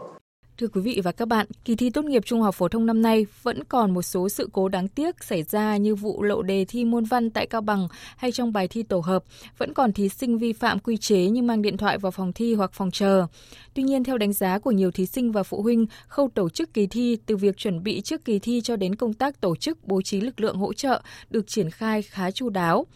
Thưa 0.58 0.68
quý 0.68 0.80
vị 0.80 1.00
và 1.04 1.12
các 1.12 1.28
bạn, 1.28 1.46
kỳ 1.64 1.76
thi 1.76 1.90
tốt 1.90 2.04
nghiệp 2.04 2.22
trung 2.26 2.42
học 2.42 2.54
phổ 2.54 2.68
thông 2.68 2.86
năm 2.86 3.02
nay 3.02 3.26
vẫn 3.42 3.64
còn 3.64 3.94
một 3.94 4.02
số 4.02 4.28
sự 4.28 4.48
cố 4.52 4.68
đáng 4.68 4.88
tiếc 4.88 5.24
xảy 5.24 5.42
ra 5.42 5.76
như 5.76 5.94
vụ 5.94 6.22
lộ 6.22 6.42
đề 6.42 6.64
thi 6.68 6.84
môn 6.84 7.04
văn 7.04 7.30
tại 7.30 7.46
Cao 7.46 7.60
Bằng 7.60 7.88
hay 8.16 8.32
trong 8.32 8.52
bài 8.52 8.68
thi 8.68 8.82
tổ 8.82 9.00
hợp, 9.00 9.24
vẫn 9.58 9.74
còn 9.74 9.92
thí 9.92 10.08
sinh 10.08 10.38
vi 10.38 10.52
phạm 10.52 10.78
quy 10.78 10.96
chế 10.96 11.26
như 11.26 11.42
mang 11.42 11.62
điện 11.62 11.76
thoại 11.76 11.98
vào 11.98 12.12
phòng 12.12 12.32
thi 12.32 12.54
hoặc 12.54 12.72
phòng 12.72 12.90
chờ. 12.90 13.26
Tuy 13.74 13.82
nhiên, 13.82 14.04
theo 14.04 14.18
đánh 14.18 14.32
giá 14.32 14.58
của 14.58 14.70
nhiều 14.70 14.90
thí 14.90 15.06
sinh 15.06 15.32
và 15.32 15.42
phụ 15.42 15.62
huynh, 15.62 15.86
khâu 16.08 16.30
tổ 16.34 16.48
chức 16.48 16.74
kỳ 16.74 16.86
thi 16.86 17.16
từ 17.26 17.36
việc 17.36 17.56
chuẩn 17.56 17.82
bị 17.82 18.00
trước 18.00 18.24
kỳ 18.24 18.38
thi 18.38 18.60
cho 18.60 18.76
đến 18.76 18.94
công 18.94 19.14
tác 19.14 19.40
tổ 19.40 19.56
chức 19.56 19.78
bố 19.84 20.02
trí 20.02 20.20
lực 20.20 20.40
lượng 20.40 20.56
hỗ 20.56 20.72
trợ 20.72 21.02
được 21.30 21.46
triển 21.46 21.70
khai 21.70 22.02
khá 22.02 22.30
chu 22.30 22.48
đáo. 22.48 22.86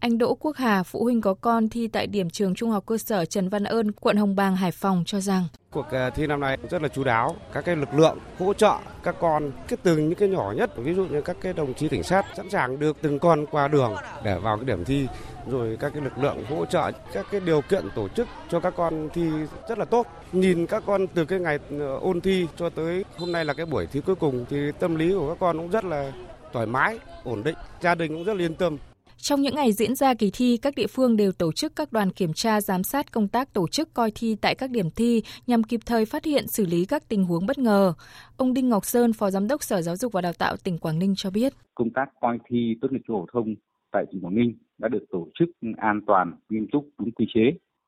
Anh 0.00 0.18
Đỗ 0.18 0.34
Quốc 0.34 0.56
Hà, 0.56 0.82
phụ 0.82 1.04
huynh 1.04 1.20
có 1.20 1.34
con 1.34 1.68
thi 1.68 1.88
tại 1.88 2.06
điểm 2.06 2.30
trường 2.30 2.54
Trung 2.54 2.70
học 2.70 2.86
cơ 2.86 2.98
sở 2.98 3.24
Trần 3.24 3.48
Văn 3.48 3.64
Ơn, 3.64 3.92
quận 3.92 4.16
Hồng 4.16 4.36
Bàng, 4.36 4.56
Hải 4.56 4.70
Phòng 4.72 5.02
cho 5.06 5.20
rằng 5.20 5.44
Cuộc 5.70 5.86
ờ, 5.90 6.10
thi 6.10 6.26
năm 6.26 6.40
nay 6.40 6.58
rất 6.70 6.82
là 6.82 6.88
chú 6.88 7.04
đáo, 7.04 7.36
các 7.52 7.64
cái 7.64 7.76
lực 7.76 7.94
lượng 7.94 8.18
hỗ 8.38 8.54
trợ 8.54 8.74
các 9.02 9.16
con 9.20 9.52
cái 9.68 9.76
từ 9.82 9.96
những 9.96 10.14
cái 10.14 10.28
nhỏ 10.28 10.52
nhất, 10.56 10.70
ví 10.76 10.94
dụ 10.94 11.04
như 11.04 11.22
các 11.22 11.36
cái 11.40 11.52
đồng 11.52 11.74
chí 11.74 11.88
cảnh 11.88 12.02
sát 12.02 12.26
sẵn 12.36 12.50
sàng 12.50 12.78
được 12.78 12.96
từng 13.02 13.18
con 13.18 13.46
qua 13.50 13.68
đường 13.68 13.94
để 14.24 14.38
vào 14.38 14.56
cái 14.56 14.64
điểm 14.64 14.84
thi, 14.84 15.06
rồi 15.50 15.76
các 15.80 15.92
cái 15.94 16.02
lực 16.02 16.18
lượng 16.18 16.44
hỗ 16.50 16.66
trợ 16.66 16.90
các 17.12 17.26
cái 17.30 17.40
điều 17.40 17.60
kiện 17.60 17.84
tổ 17.94 18.08
chức 18.08 18.28
cho 18.50 18.60
các 18.60 18.74
con 18.76 19.08
thi 19.14 19.30
rất 19.68 19.78
là 19.78 19.84
tốt. 19.84 20.06
Nhìn 20.32 20.66
các 20.66 20.82
con 20.86 21.06
từ 21.06 21.24
cái 21.24 21.40
ngày 21.40 21.58
ờ, 21.70 21.96
ôn 21.96 22.20
thi 22.20 22.46
cho 22.56 22.70
tới 22.70 23.04
hôm 23.16 23.32
nay 23.32 23.44
là 23.44 23.54
cái 23.54 23.66
buổi 23.66 23.86
thi 23.86 24.00
cuối 24.00 24.16
cùng 24.16 24.44
thì 24.50 24.72
tâm 24.78 24.96
lý 24.96 25.12
của 25.12 25.28
các 25.28 25.36
con 25.40 25.58
cũng 25.58 25.70
rất 25.70 25.84
là 25.84 26.12
thoải 26.52 26.66
mái, 26.66 26.98
ổn 27.24 27.42
định, 27.42 27.56
gia 27.80 27.94
đình 27.94 28.14
cũng 28.14 28.24
rất 28.24 28.34
là 28.34 28.42
yên 28.42 28.54
tâm. 28.54 28.78
Trong 29.20 29.40
những 29.40 29.54
ngày 29.54 29.72
diễn 29.72 29.94
ra 29.94 30.14
kỳ 30.14 30.30
thi, 30.34 30.56
các 30.62 30.74
địa 30.76 30.86
phương 30.86 31.16
đều 31.16 31.32
tổ 31.32 31.52
chức 31.52 31.72
các 31.76 31.92
đoàn 31.92 32.10
kiểm 32.10 32.32
tra 32.32 32.60
giám 32.60 32.82
sát 32.82 33.12
công 33.12 33.28
tác 33.28 33.52
tổ 33.52 33.68
chức 33.68 33.94
coi 33.94 34.10
thi 34.14 34.36
tại 34.40 34.54
các 34.54 34.70
điểm 34.70 34.90
thi 34.96 35.22
nhằm 35.46 35.62
kịp 35.62 35.80
thời 35.86 36.04
phát 36.04 36.24
hiện 36.24 36.46
xử 36.46 36.66
lý 36.66 36.84
các 36.84 37.08
tình 37.08 37.24
huống 37.24 37.46
bất 37.46 37.58
ngờ. 37.58 37.92
Ông 38.36 38.54
Đinh 38.54 38.68
Ngọc 38.68 38.84
Sơn, 38.84 39.12
Phó 39.12 39.30
Giám 39.30 39.48
đốc 39.48 39.62
Sở 39.62 39.82
Giáo 39.82 39.96
dục 39.96 40.12
và 40.12 40.20
Đào 40.20 40.32
tạo 40.32 40.56
tỉnh 40.64 40.78
Quảng 40.78 40.98
Ninh 40.98 41.14
cho 41.16 41.30
biết. 41.30 41.52
Công 41.74 41.90
tác 41.90 42.08
coi 42.20 42.38
thi 42.48 42.76
tốt 42.80 42.92
nghiệp 42.92 43.00
trung 43.06 43.16
học 43.16 43.26
phổ 43.32 43.40
thông 43.40 43.54
tại 43.92 44.04
tỉnh 44.12 44.20
Quảng 44.20 44.34
Ninh 44.34 44.54
đã 44.78 44.88
được 44.88 45.04
tổ 45.10 45.28
chức 45.38 45.48
an 45.76 46.00
toàn, 46.06 46.32
nghiêm 46.48 46.66
túc, 46.72 46.88
đúng 46.98 47.10
quy 47.10 47.26
chế, 47.34 47.40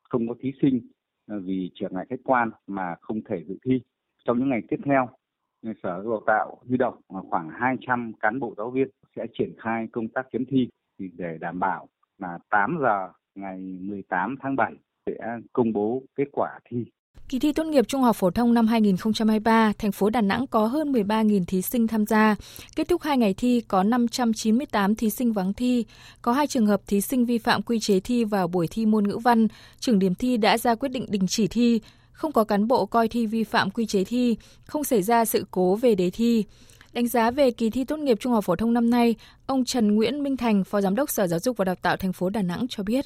không 0.02 0.28
có 0.28 0.34
thí 0.40 0.52
sinh 0.62 0.80
à, 1.26 1.36
vì 1.44 1.70
trở 1.74 1.88
ngại 1.90 2.06
khách 2.10 2.20
quan 2.24 2.50
mà 2.66 2.94
không 3.00 3.20
thể 3.30 3.36
dự 3.48 3.54
thi. 3.64 3.80
Trong 4.24 4.38
những 4.38 4.48
ngày 4.48 4.60
tiếp 4.68 4.80
theo, 4.84 5.08
Sở 5.62 5.72
Giáo 5.82 6.02
dục 6.02 6.12
Đào 6.12 6.22
tạo 6.26 6.56
huy 6.68 6.76
động 6.76 6.94
khoảng 7.30 7.48
200 7.60 8.12
cán 8.20 8.40
bộ 8.40 8.54
giáo 8.56 8.70
viên 8.70 8.88
sẽ 9.16 9.26
triển 9.38 9.52
khai 9.58 9.86
công 9.92 10.08
tác 10.08 10.26
chấm 10.32 10.44
thi 10.44 10.68
thì 11.00 11.06
để 11.16 11.38
đảm 11.40 11.60
bảo 11.60 11.88
là 12.18 12.38
8 12.50 12.78
giờ 12.82 13.08
ngày 13.34 13.58
18 13.80 14.36
tháng 14.42 14.56
7 14.56 14.72
sẽ 15.06 15.12
công 15.52 15.72
bố 15.72 16.02
kết 16.16 16.24
quả 16.32 16.58
thi. 16.70 16.84
Kỳ 17.28 17.38
thi 17.38 17.52
tốt 17.52 17.64
nghiệp 17.64 17.88
trung 17.88 18.02
học 18.02 18.16
phổ 18.16 18.30
thông 18.30 18.54
năm 18.54 18.66
2023, 18.66 19.72
thành 19.78 19.92
phố 19.92 20.10
Đà 20.10 20.20
Nẵng 20.20 20.46
có 20.46 20.66
hơn 20.66 20.92
13.000 20.92 21.44
thí 21.44 21.62
sinh 21.62 21.86
tham 21.86 22.06
gia. 22.06 22.36
Kết 22.76 22.88
thúc 22.88 23.02
2 23.02 23.18
ngày 23.18 23.34
thi 23.34 23.60
có 23.68 23.82
598 23.82 24.94
thí 24.94 25.10
sinh 25.10 25.32
vắng 25.32 25.52
thi. 25.52 25.84
Có 26.22 26.32
2 26.32 26.46
trường 26.46 26.66
hợp 26.66 26.80
thí 26.86 27.00
sinh 27.00 27.26
vi 27.26 27.38
phạm 27.38 27.62
quy 27.62 27.80
chế 27.80 28.00
thi 28.00 28.24
vào 28.24 28.48
buổi 28.48 28.68
thi 28.70 28.86
môn 28.86 29.08
ngữ 29.08 29.18
văn. 29.18 29.48
Trưởng 29.80 29.98
điểm 29.98 30.14
thi 30.14 30.36
đã 30.36 30.58
ra 30.58 30.74
quyết 30.74 30.88
định 30.88 31.06
đình 31.08 31.26
chỉ 31.26 31.46
thi. 31.48 31.80
Không 32.12 32.32
có 32.32 32.44
cán 32.44 32.68
bộ 32.68 32.86
coi 32.86 33.08
thi 33.08 33.26
vi 33.26 33.44
phạm 33.44 33.70
quy 33.70 33.86
chế 33.86 34.04
thi, 34.04 34.36
không 34.64 34.84
xảy 34.84 35.02
ra 35.02 35.24
sự 35.24 35.44
cố 35.50 35.76
về 35.76 35.94
đề 35.94 36.10
thi. 36.10 36.44
Đánh 36.92 37.08
giá 37.08 37.30
về 37.30 37.50
kỳ 37.50 37.70
thi 37.70 37.84
tốt 37.84 37.96
nghiệp 37.96 38.16
trung 38.20 38.32
học 38.32 38.44
phổ 38.44 38.56
thông 38.56 38.72
năm 38.72 38.90
nay, 38.90 39.14
ông 39.46 39.64
Trần 39.64 39.94
Nguyễn 39.94 40.22
Minh 40.22 40.36
Thành, 40.36 40.64
Phó 40.64 40.80
Giám 40.80 40.94
đốc 40.94 41.10
Sở 41.10 41.26
Giáo 41.26 41.40
dục 41.40 41.56
và 41.56 41.64
Đào 41.64 41.74
tạo 41.74 41.96
thành 41.96 42.12
phố 42.12 42.30
Đà 42.30 42.42
Nẵng 42.42 42.66
cho 42.68 42.82
biết. 42.82 43.04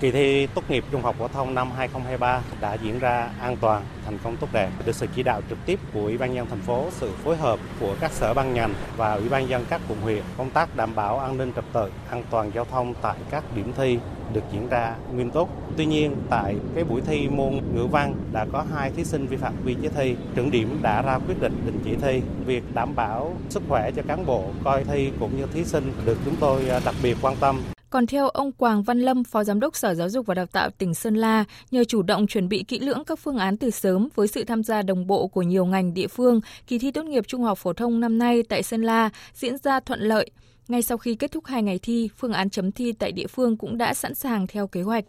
Kỳ 0.00 0.10
thi 0.10 0.46
tốt 0.46 0.62
nghiệp 0.68 0.84
trung 0.90 1.02
học 1.02 1.16
phổ 1.18 1.28
thông 1.28 1.54
năm 1.54 1.70
2023 1.76 2.40
đã 2.60 2.74
diễn 2.74 2.98
ra 2.98 3.30
an 3.40 3.56
toàn, 3.56 3.82
thành 4.04 4.18
công 4.24 4.36
tốt 4.36 4.48
đẹp. 4.52 4.70
Được 4.84 4.94
sự 4.94 5.06
chỉ 5.14 5.22
đạo 5.22 5.40
trực 5.48 5.58
tiếp 5.66 5.80
của 5.92 6.00
Ủy 6.00 6.18
ban 6.18 6.34
nhân 6.34 6.46
thành 6.50 6.60
phố, 6.60 6.86
sự 6.90 7.10
phối 7.24 7.36
hợp 7.36 7.58
của 7.80 7.94
các 8.00 8.12
sở 8.12 8.34
ban 8.34 8.54
ngành 8.54 8.74
và 8.96 9.14
Ủy 9.14 9.28
ban 9.28 9.48
dân 9.48 9.64
các 9.70 9.80
quận 9.88 10.00
huyện, 10.00 10.22
công 10.38 10.50
tác 10.50 10.76
đảm 10.76 10.94
bảo 10.94 11.18
an 11.18 11.38
ninh 11.38 11.52
trật 11.56 11.64
tự, 11.72 11.90
an 12.10 12.22
toàn 12.30 12.50
giao 12.54 12.64
thông 12.64 12.94
tại 13.02 13.16
các 13.30 13.44
điểm 13.56 13.72
thi 13.76 13.98
được 14.32 14.44
diễn 14.52 14.68
ra 14.68 14.94
nghiêm 15.16 15.30
túc. 15.30 15.48
Tuy 15.76 15.86
nhiên, 15.86 16.16
tại 16.30 16.56
cái 16.74 16.84
buổi 16.84 17.00
thi 17.06 17.28
môn 17.28 17.60
ngữ 17.74 17.86
văn 17.86 18.14
đã 18.32 18.46
có 18.52 18.64
hai 18.74 18.90
thí 18.90 19.04
sinh 19.04 19.26
vi 19.26 19.36
phạm 19.36 19.52
quy 19.66 19.76
chế 19.82 19.88
thi. 19.88 20.16
Trưởng 20.34 20.50
điểm 20.50 20.78
đã 20.82 21.02
ra 21.02 21.18
quyết 21.18 21.40
định 21.40 21.62
đình 21.66 21.80
chỉ 21.84 21.96
thi. 22.02 22.22
Việc 22.46 22.74
đảm 22.74 22.94
bảo 22.96 23.34
sức 23.48 23.62
khỏe 23.68 23.90
cho 23.90 24.02
cán 24.08 24.26
bộ 24.26 24.44
coi 24.64 24.84
thi 24.84 25.12
cũng 25.20 25.36
như 25.36 25.46
thí 25.54 25.64
sinh 25.64 25.92
được 26.04 26.18
chúng 26.24 26.36
tôi 26.36 26.68
à, 26.68 26.80
đặc 26.84 26.94
biệt 27.02 27.16
quan 27.22 27.36
tâm. 27.36 27.60
Còn 27.94 28.06
theo 28.06 28.28
ông 28.28 28.52
Quảng 28.52 28.82
Văn 28.82 29.00
Lâm, 29.00 29.24
Phó 29.24 29.44
Giám 29.44 29.60
đốc 29.60 29.76
Sở 29.76 29.94
Giáo 29.94 30.08
dục 30.08 30.26
và 30.26 30.34
Đào 30.34 30.46
tạo 30.46 30.70
tỉnh 30.70 30.94
Sơn 30.94 31.14
La, 31.14 31.44
nhờ 31.70 31.84
chủ 31.84 32.02
động 32.02 32.26
chuẩn 32.26 32.48
bị 32.48 32.64
kỹ 32.68 32.78
lưỡng 32.78 33.04
các 33.04 33.18
phương 33.18 33.38
án 33.38 33.56
từ 33.56 33.70
sớm 33.70 34.08
với 34.14 34.28
sự 34.28 34.44
tham 34.44 34.62
gia 34.62 34.82
đồng 34.82 35.06
bộ 35.06 35.26
của 35.26 35.42
nhiều 35.42 35.64
ngành 35.64 35.94
địa 35.94 36.06
phương, 36.06 36.40
kỳ 36.66 36.78
thi 36.78 36.90
tốt 36.90 37.02
nghiệp 37.02 37.24
trung 37.26 37.42
học 37.42 37.58
phổ 37.58 37.72
thông 37.72 38.00
năm 38.00 38.18
nay 38.18 38.42
tại 38.48 38.62
Sơn 38.62 38.82
La 38.82 39.10
diễn 39.34 39.58
ra 39.58 39.80
thuận 39.80 40.00
lợi. 40.00 40.30
Ngay 40.68 40.82
sau 40.82 40.98
khi 40.98 41.14
kết 41.14 41.32
thúc 41.32 41.46
hai 41.46 41.62
ngày 41.62 41.78
thi, 41.82 42.08
phương 42.16 42.32
án 42.32 42.50
chấm 42.50 42.72
thi 42.72 42.92
tại 42.92 43.12
địa 43.12 43.26
phương 43.26 43.56
cũng 43.56 43.78
đã 43.78 43.94
sẵn 43.94 44.14
sàng 44.14 44.46
theo 44.46 44.66
kế 44.66 44.82
hoạch. 44.82 45.04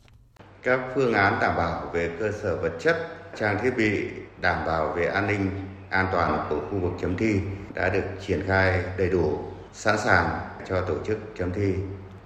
Các 0.63 0.79
phương 0.95 1.13
án 1.13 1.37
đảm 1.41 1.55
bảo 1.57 1.89
về 1.93 2.09
cơ 2.19 2.31
sở 2.41 2.57
vật 2.57 2.73
chất, 2.79 2.97
trang 3.39 3.57
thiết 3.63 3.71
bị, 3.77 4.01
đảm 4.41 4.65
bảo 4.65 4.93
về 4.97 5.05
an 5.05 5.27
ninh, 5.27 5.49
an 5.89 6.07
toàn 6.11 6.47
của 6.49 6.59
khu 6.71 6.79
vực 6.79 6.93
chấm 7.01 7.17
thi 7.17 7.39
đã 7.73 7.89
được 7.89 8.05
triển 8.27 8.43
khai 8.47 8.83
đầy 8.97 9.09
đủ, 9.09 9.39
sẵn 9.73 9.97
sàng 9.97 10.39
cho 10.69 10.81
tổ 10.81 10.95
chức 11.05 11.17
chấm 11.37 11.53
thi 11.53 11.73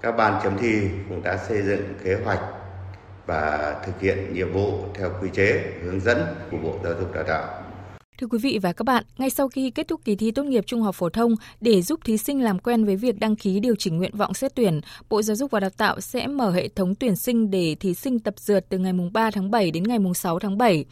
các 0.01 0.11
ban 0.11 0.39
chấm 0.43 0.57
thi 0.57 0.81
cũng 1.09 1.23
đã 1.23 1.37
xây 1.47 1.61
dựng 1.61 1.81
kế 2.03 2.15
hoạch 2.23 2.41
và 3.25 3.75
thực 3.85 4.01
hiện 4.01 4.33
nhiệm 4.33 4.53
vụ 4.53 4.85
theo 4.93 5.11
quy 5.21 5.29
chế 5.33 5.73
hướng 5.83 5.99
dẫn 5.99 6.17
của 6.51 6.57
Bộ 6.57 6.79
Giáo 6.83 6.93
dục 6.99 7.13
Đào 7.13 7.23
tạo. 7.23 7.63
Thưa 8.17 8.27
quý 8.27 8.37
vị 8.37 8.59
và 8.61 8.73
các 8.73 8.83
bạn, 8.83 9.03
ngay 9.17 9.29
sau 9.29 9.49
khi 9.49 9.71
kết 9.71 9.87
thúc 9.87 10.01
kỳ 10.05 10.15
thi 10.15 10.31
tốt 10.31 10.43
nghiệp 10.43 10.63
trung 10.67 10.81
học 10.81 10.95
phổ 10.95 11.09
thông, 11.09 11.35
để 11.61 11.81
giúp 11.81 11.99
thí 12.05 12.17
sinh 12.17 12.43
làm 12.43 12.59
quen 12.59 12.85
với 12.85 12.95
việc 12.95 13.19
đăng 13.19 13.35
ký 13.35 13.59
điều 13.59 13.75
chỉnh 13.75 13.97
nguyện 13.97 14.17
vọng 14.17 14.33
xét 14.33 14.55
tuyển, 14.55 14.81
Bộ 15.09 15.21
Giáo 15.21 15.35
dục 15.35 15.51
và 15.51 15.59
Đào 15.59 15.69
tạo 15.69 16.01
sẽ 16.01 16.27
mở 16.27 16.51
hệ 16.51 16.67
thống 16.67 16.95
tuyển 16.95 17.15
sinh 17.15 17.51
để 17.51 17.75
thí 17.79 17.93
sinh 17.93 18.19
tập 18.19 18.33
dượt 18.37 18.65
từ 18.69 18.77
ngày 18.77 18.93
3 19.13 19.31
tháng 19.31 19.51
7 19.51 19.71
đến 19.71 19.83
ngày 19.83 19.99
6 20.15 20.39
tháng 20.39 20.57
7. 20.57 20.85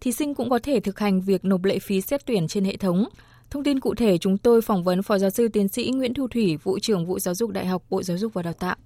Thí 0.00 0.12
sinh 0.12 0.34
cũng 0.34 0.50
có 0.50 0.58
thể 0.62 0.80
thực 0.80 0.98
hành 0.98 1.20
việc 1.20 1.44
nộp 1.44 1.64
lệ 1.64 1.78
phí 1.78 2.00
xét 2.00 2.26
tuyển 2.26 2.48
trên 2.48 2.64
hệ 2.64 2.76
thống. 2.76 3.04
Thông 3.54 3.64
tin 3.64 3.80
cụ 3.80 3.94
thể 3.94 4.18
chúng 4.18 4.38
tôi 4.38 4.62
phỏng 4.62 4.84
vấn 4.84 5.02
Phó 5.02 5.18
Giáo 5.18 5.30
sư 5.30 5.48
Tiến 5.48 5.68
sĩ 5.68 5.92
Nguyễn 5.94 6.14
Thu 6.14 6.28
Thủy, 6.28 6.56
vụ 6.62 6.78
trưởng 6.78 7.06
vụ 7.06 7.18
Giáo 7.18 7.34
dục 7.34 7.50
Đại 7.50 7.66
học 7.66 7.82
Bộ 7.90 8.02
Giáo 8.02 8.18
dục 8.18 8.34
và 8.34 8.42
Đào 8.42 8.52
tạo. 8.52 8.76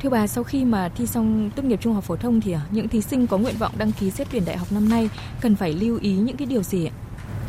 Thưa 0.00 0.08
bà, 0.08 0.26
sau 0.26 0.44
khi 0.44 0.64
mà 0.64 0.88
thi 0.88 1.06
xong 1.06 1.50
tốt 1.56 1.62
nghiệp 1.62 1.80
trung 1.82 1.94
học 1.94 2.04
phổ 2.04 2.16
thông 2.16 2.40
thì 2.40 2.52
à, 2.52 2.66
những 2.70 2.88
thí 2.88 3.00
sinh 3.00 3.26
có 3.26 3.38
nguyện 3.38 3.54
vọng 3.58 3.72
đăng 3.78 3.92
ký 3.92 4.10
xét 4.10 4.28
tuyển 4.30 4.44
đại 4.46 4.56
học 4.56 4.72
năm 4.72 4.88
nay 4.88 5.10
cần 5.40 5.54
phải 5.54 5.72
lưu 5.72 5.98
ý 6.02 6.12
những 6.12 6.36
cái 6.36 6.46
điều 6.46 6.62
gì 6.62 6.86
ạ? 6.86 6.92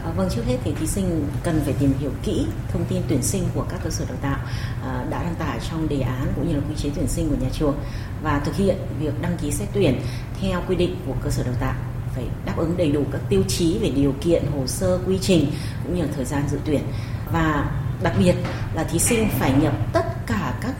À, 0.03 0.11
vâng, 0.17 0.29
trước 0.35 0.41
hết 0.45 0.57
thì 0.63 0.71
thí 0.79 0.87
sinh 0.87 1.25
cần 1.43 1.61
phải 1.65 1.73
tìm 1.79 1.93
hiểu 1.99 2.11
kỹ 2.23 2.45
thông 2.73 2.85
tin 2.89 3.01
tuyển 3.07 3.21
sinh 3.21 3.43
của 3.55 3.65
các 3.69 3.79
cơ 3.83 3.89
sở 3.89 4.05
đào 4.05 4.17
tạo 4.21 4.39
à, 4.83 5.07
đã 5.09 5.23
đăng 5.23 5.35
tải 5.35 5.59
trong 5.69 5.89
đề 5.89 5.99
án 6.01 6.27
cũng 6.35 6.47
như 6.47 6.53
là 6.53 6.61
quy 6.69 6.75
chế 6.77 6.89
tuyển 6.95 7.07
sinh 7.07 7.29
của 7.29 7.37
nhà 7.41 7.49
trường 7.53 7.75
và 8.23 8.41
thực 8.45 8.55
hiện 8.55 8.75
việc 8.99 9.21
đăng 9.21 9.37
ký 9.41 9.51
xét 9.51 9.69
tuyển 9.73 10.01
theo 10.41 10.61
quy 10.67 10.75
định 10.75 10.95
của 11.07 11.15
cơ 11.23 11.29
sở 11.29 11.43
đào 11.43 11.55
tạo 11.59 11.75
phải 12.15 12.23
đáp 12.45 12.53
ứng 12.57 12.77
đầy 12.77 12.91
đủ 12.91 13.03
các 13.11 13.21
tiêu 13.29 13.43
chí 13.47 13.77
về 13.79 13.89
điều 13.89 14.13
kiện, 14.21 14.43
hồ 14.55 14.67
sơ, 14.67 14.99
quy 15.07 15.17
trình, 15.21 15.51
cũng 15.83 15.95
như 15.95 16.03
thời 16.15 16.25
gian 16.25 16.43
dự 16.51 16.57
tuyển. 16.65 16.81
Và 17.33 17.71
đặc 18.03 18.13
biệt 18.19 18.35
là 18.75 18.83
thí 18.83 18.99
sinh 18.99 19.27
phải 19.39 19.53
nhập 19.61 19.73
tất 19.93 20.05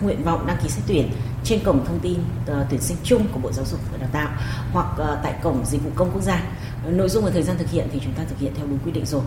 nguyện 0.04 0.24
vọng 0.24 0.46
đăng 0.48 0.58
ký 0.64 0.70
xét 0.70 0.84
tuyển 0.88 1.10
trên 1.44 1.64
cổng 1.64 1.86
thông 1.86 2.00
tin 2.00 2.14
uh, 2.14 2.68
tuyển 2.70 2.82
sinh 2.82 2.98
chung 3.04 3.28
của 3.34 3.40
Bộ 3.40 3.52
Giáo 3.52 3.66
dục 3.66 3.80
và 3.92 3.98
Đào 3.98 4.10
tạo 4.14 4.30
hoặc 4.72 4.88
uh, 4.94 5.24
tại 5.24 5.34
cổng 5.44 5.66
dịch 5.66 5.84
vụ 5.84 5.90
công 5.96 6.12
quốc 6.12 6.22
gia. 6.22 6.44
Ờ, 6.86 6.92
nội 6.92 7.10
dung 7.10 7.26
và 7.26 7.32
thời 7.32 7.44
gian 7.44 7.58
thực 7.58 7.70
hiện 7.70 7.88
thì 7.94 8.00
chúng 8.04 8.14
ta 8.14 8.24
thực 8.30 8.40
hiện 8.40 8.54
theo 8.56 8.66
đúng 8.68 8.80
quy 8.86 8.92
định 8.92 9.06
rồi. 9.06 9.22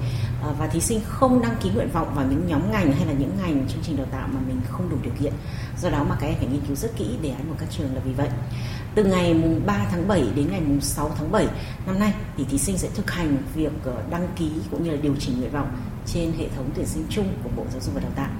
Và 0.59 0.66
thí 0.66 0.80
sinh 0.80 1.00
không 1.09 1.42
đăng 1.42 1.56
ký 1.62 1.71
nguyện 1.71 1.88
vọng 1.92 2.14
vào 2.14 2.26
những 2.26 2.47
nhóm 2.47 2.73
ngành 2.73 2.92
hay 2.92 3.06
là 3.06 3.12
những 3.12 3.30
ngành 3.42 3.66
chương 3.68 3.83
trình 3.83 3.97
đào 3.97 4.06
tạo 4.12 4.28
mà 4.33 4.40
mình 4.47 4.61
không 4.68 4.90
đủ 4.90 4.97
điều 5.02 5.12
kiện. 5.21 5.33
Do 5.80 5.90
đó 5.90 6.04
mà 6.09 6.16
các 6.21 6.26
em 6.26 6.37
phải 6.38 6.47
nghiên 6.47 6.61
cứu 6.66 6.76
rất 6.76 6.97
kỹ 6.97 7.16
đề 7.23 7.30
án 7.30 7.45
của 7.49 7.54
các 7.59 7.68
trường 7.71 7.95
là 7.95 8.00
vì 8.04 8.12
vậy. 8.12 8.28
Từ 8.95 9.04
ngày 9.04 9.35
mùng 9.35 9.61
3 9.66 9.87
tháng 9.90 10.09
7 10.09 10.25
đến 10.35 10.50
ngày 10.50 10.61
mùng 10.61 10.80
6 10.80 11.11
tháng 11.18 11.33
7 11.33 11.47
năm 11.87 11.99
nay 11.99 12.14
thì 12.37 12.45
thí 12.45 12.59
sinh 12.59 12.78
sẽ 12.78 12.88
thực 12.95 13.11
hành 13.11 13.37
việc 13.54 13.73
đăng 14.11 14.28
ký 14.37 14.50
cũng 14.71 14.85
như 14.85 14.90
là 14.90 14.97
điều 15.02 15.14
chỉnh 15.18 15.38
nguyện 15.38 15.52
vọng 15.52 15.68
trên 16.06 16.33
hệ 16.38 16.49
thống 16.56 16.71
tuyển 16.75 16.87
sinh 16.87 17.04
chung 17.11 17.26
của 17.45 17.50
Bộ 17.56 17.64
Giáo 17.73 17.80
dục 17.80 17.95
và 17.95 18.00
Đào 18.00 18.12
tạo. 18.16 18.30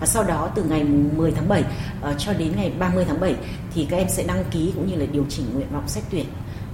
Và 0.00 0.06
sau 0.06 0.24
đó 0.24 0.50
từ 0.54 0.62
ngày 0.62 0.84
10 1.16 1.32
tháng 1.32 1.48
7 1.48 1.60
uh, 1.60 1.66
ờ, 2.02 2.14
cho 2.18 2.32
đến 2.32 2.52
ngày 2.56 2.72
30 2.78 3.04
tháng 3.08 3.20
7 3.20 3.34
thì 3.74 3.86
các 3.90 3.96
em 3.96 4.08
sẽ 4.08 4.24
đăng 4.26 4.44
ký 4.50 4.72
cũng 4.74 4.86
như 4.86 4.96
là 4.96 5.06
điều 5.12 5.24
chỉnh 5.28 5.46
nguyện 5.54 5.68
vọng 5.72 5.88
xét 5.88 6.04
tuyển. 6.10 6.26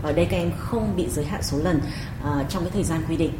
Ở 0.03 0.13
đây 0.13 0.27
các 0.31 0.37
em 0.37 0.53
không 0.59 0.97
bị 0.97 1.09
giới 1.09 1.25
hạn 1.25 1.43
số 1.43 1.59
lần 1.59 1.81
uh, 2.21 2.51
trong 2.51 2.63
cái 2.63 2.71
thời 2.75 2.85
gian 2.85 3.03
quy 3.09 3.17
định. 3.17 3.33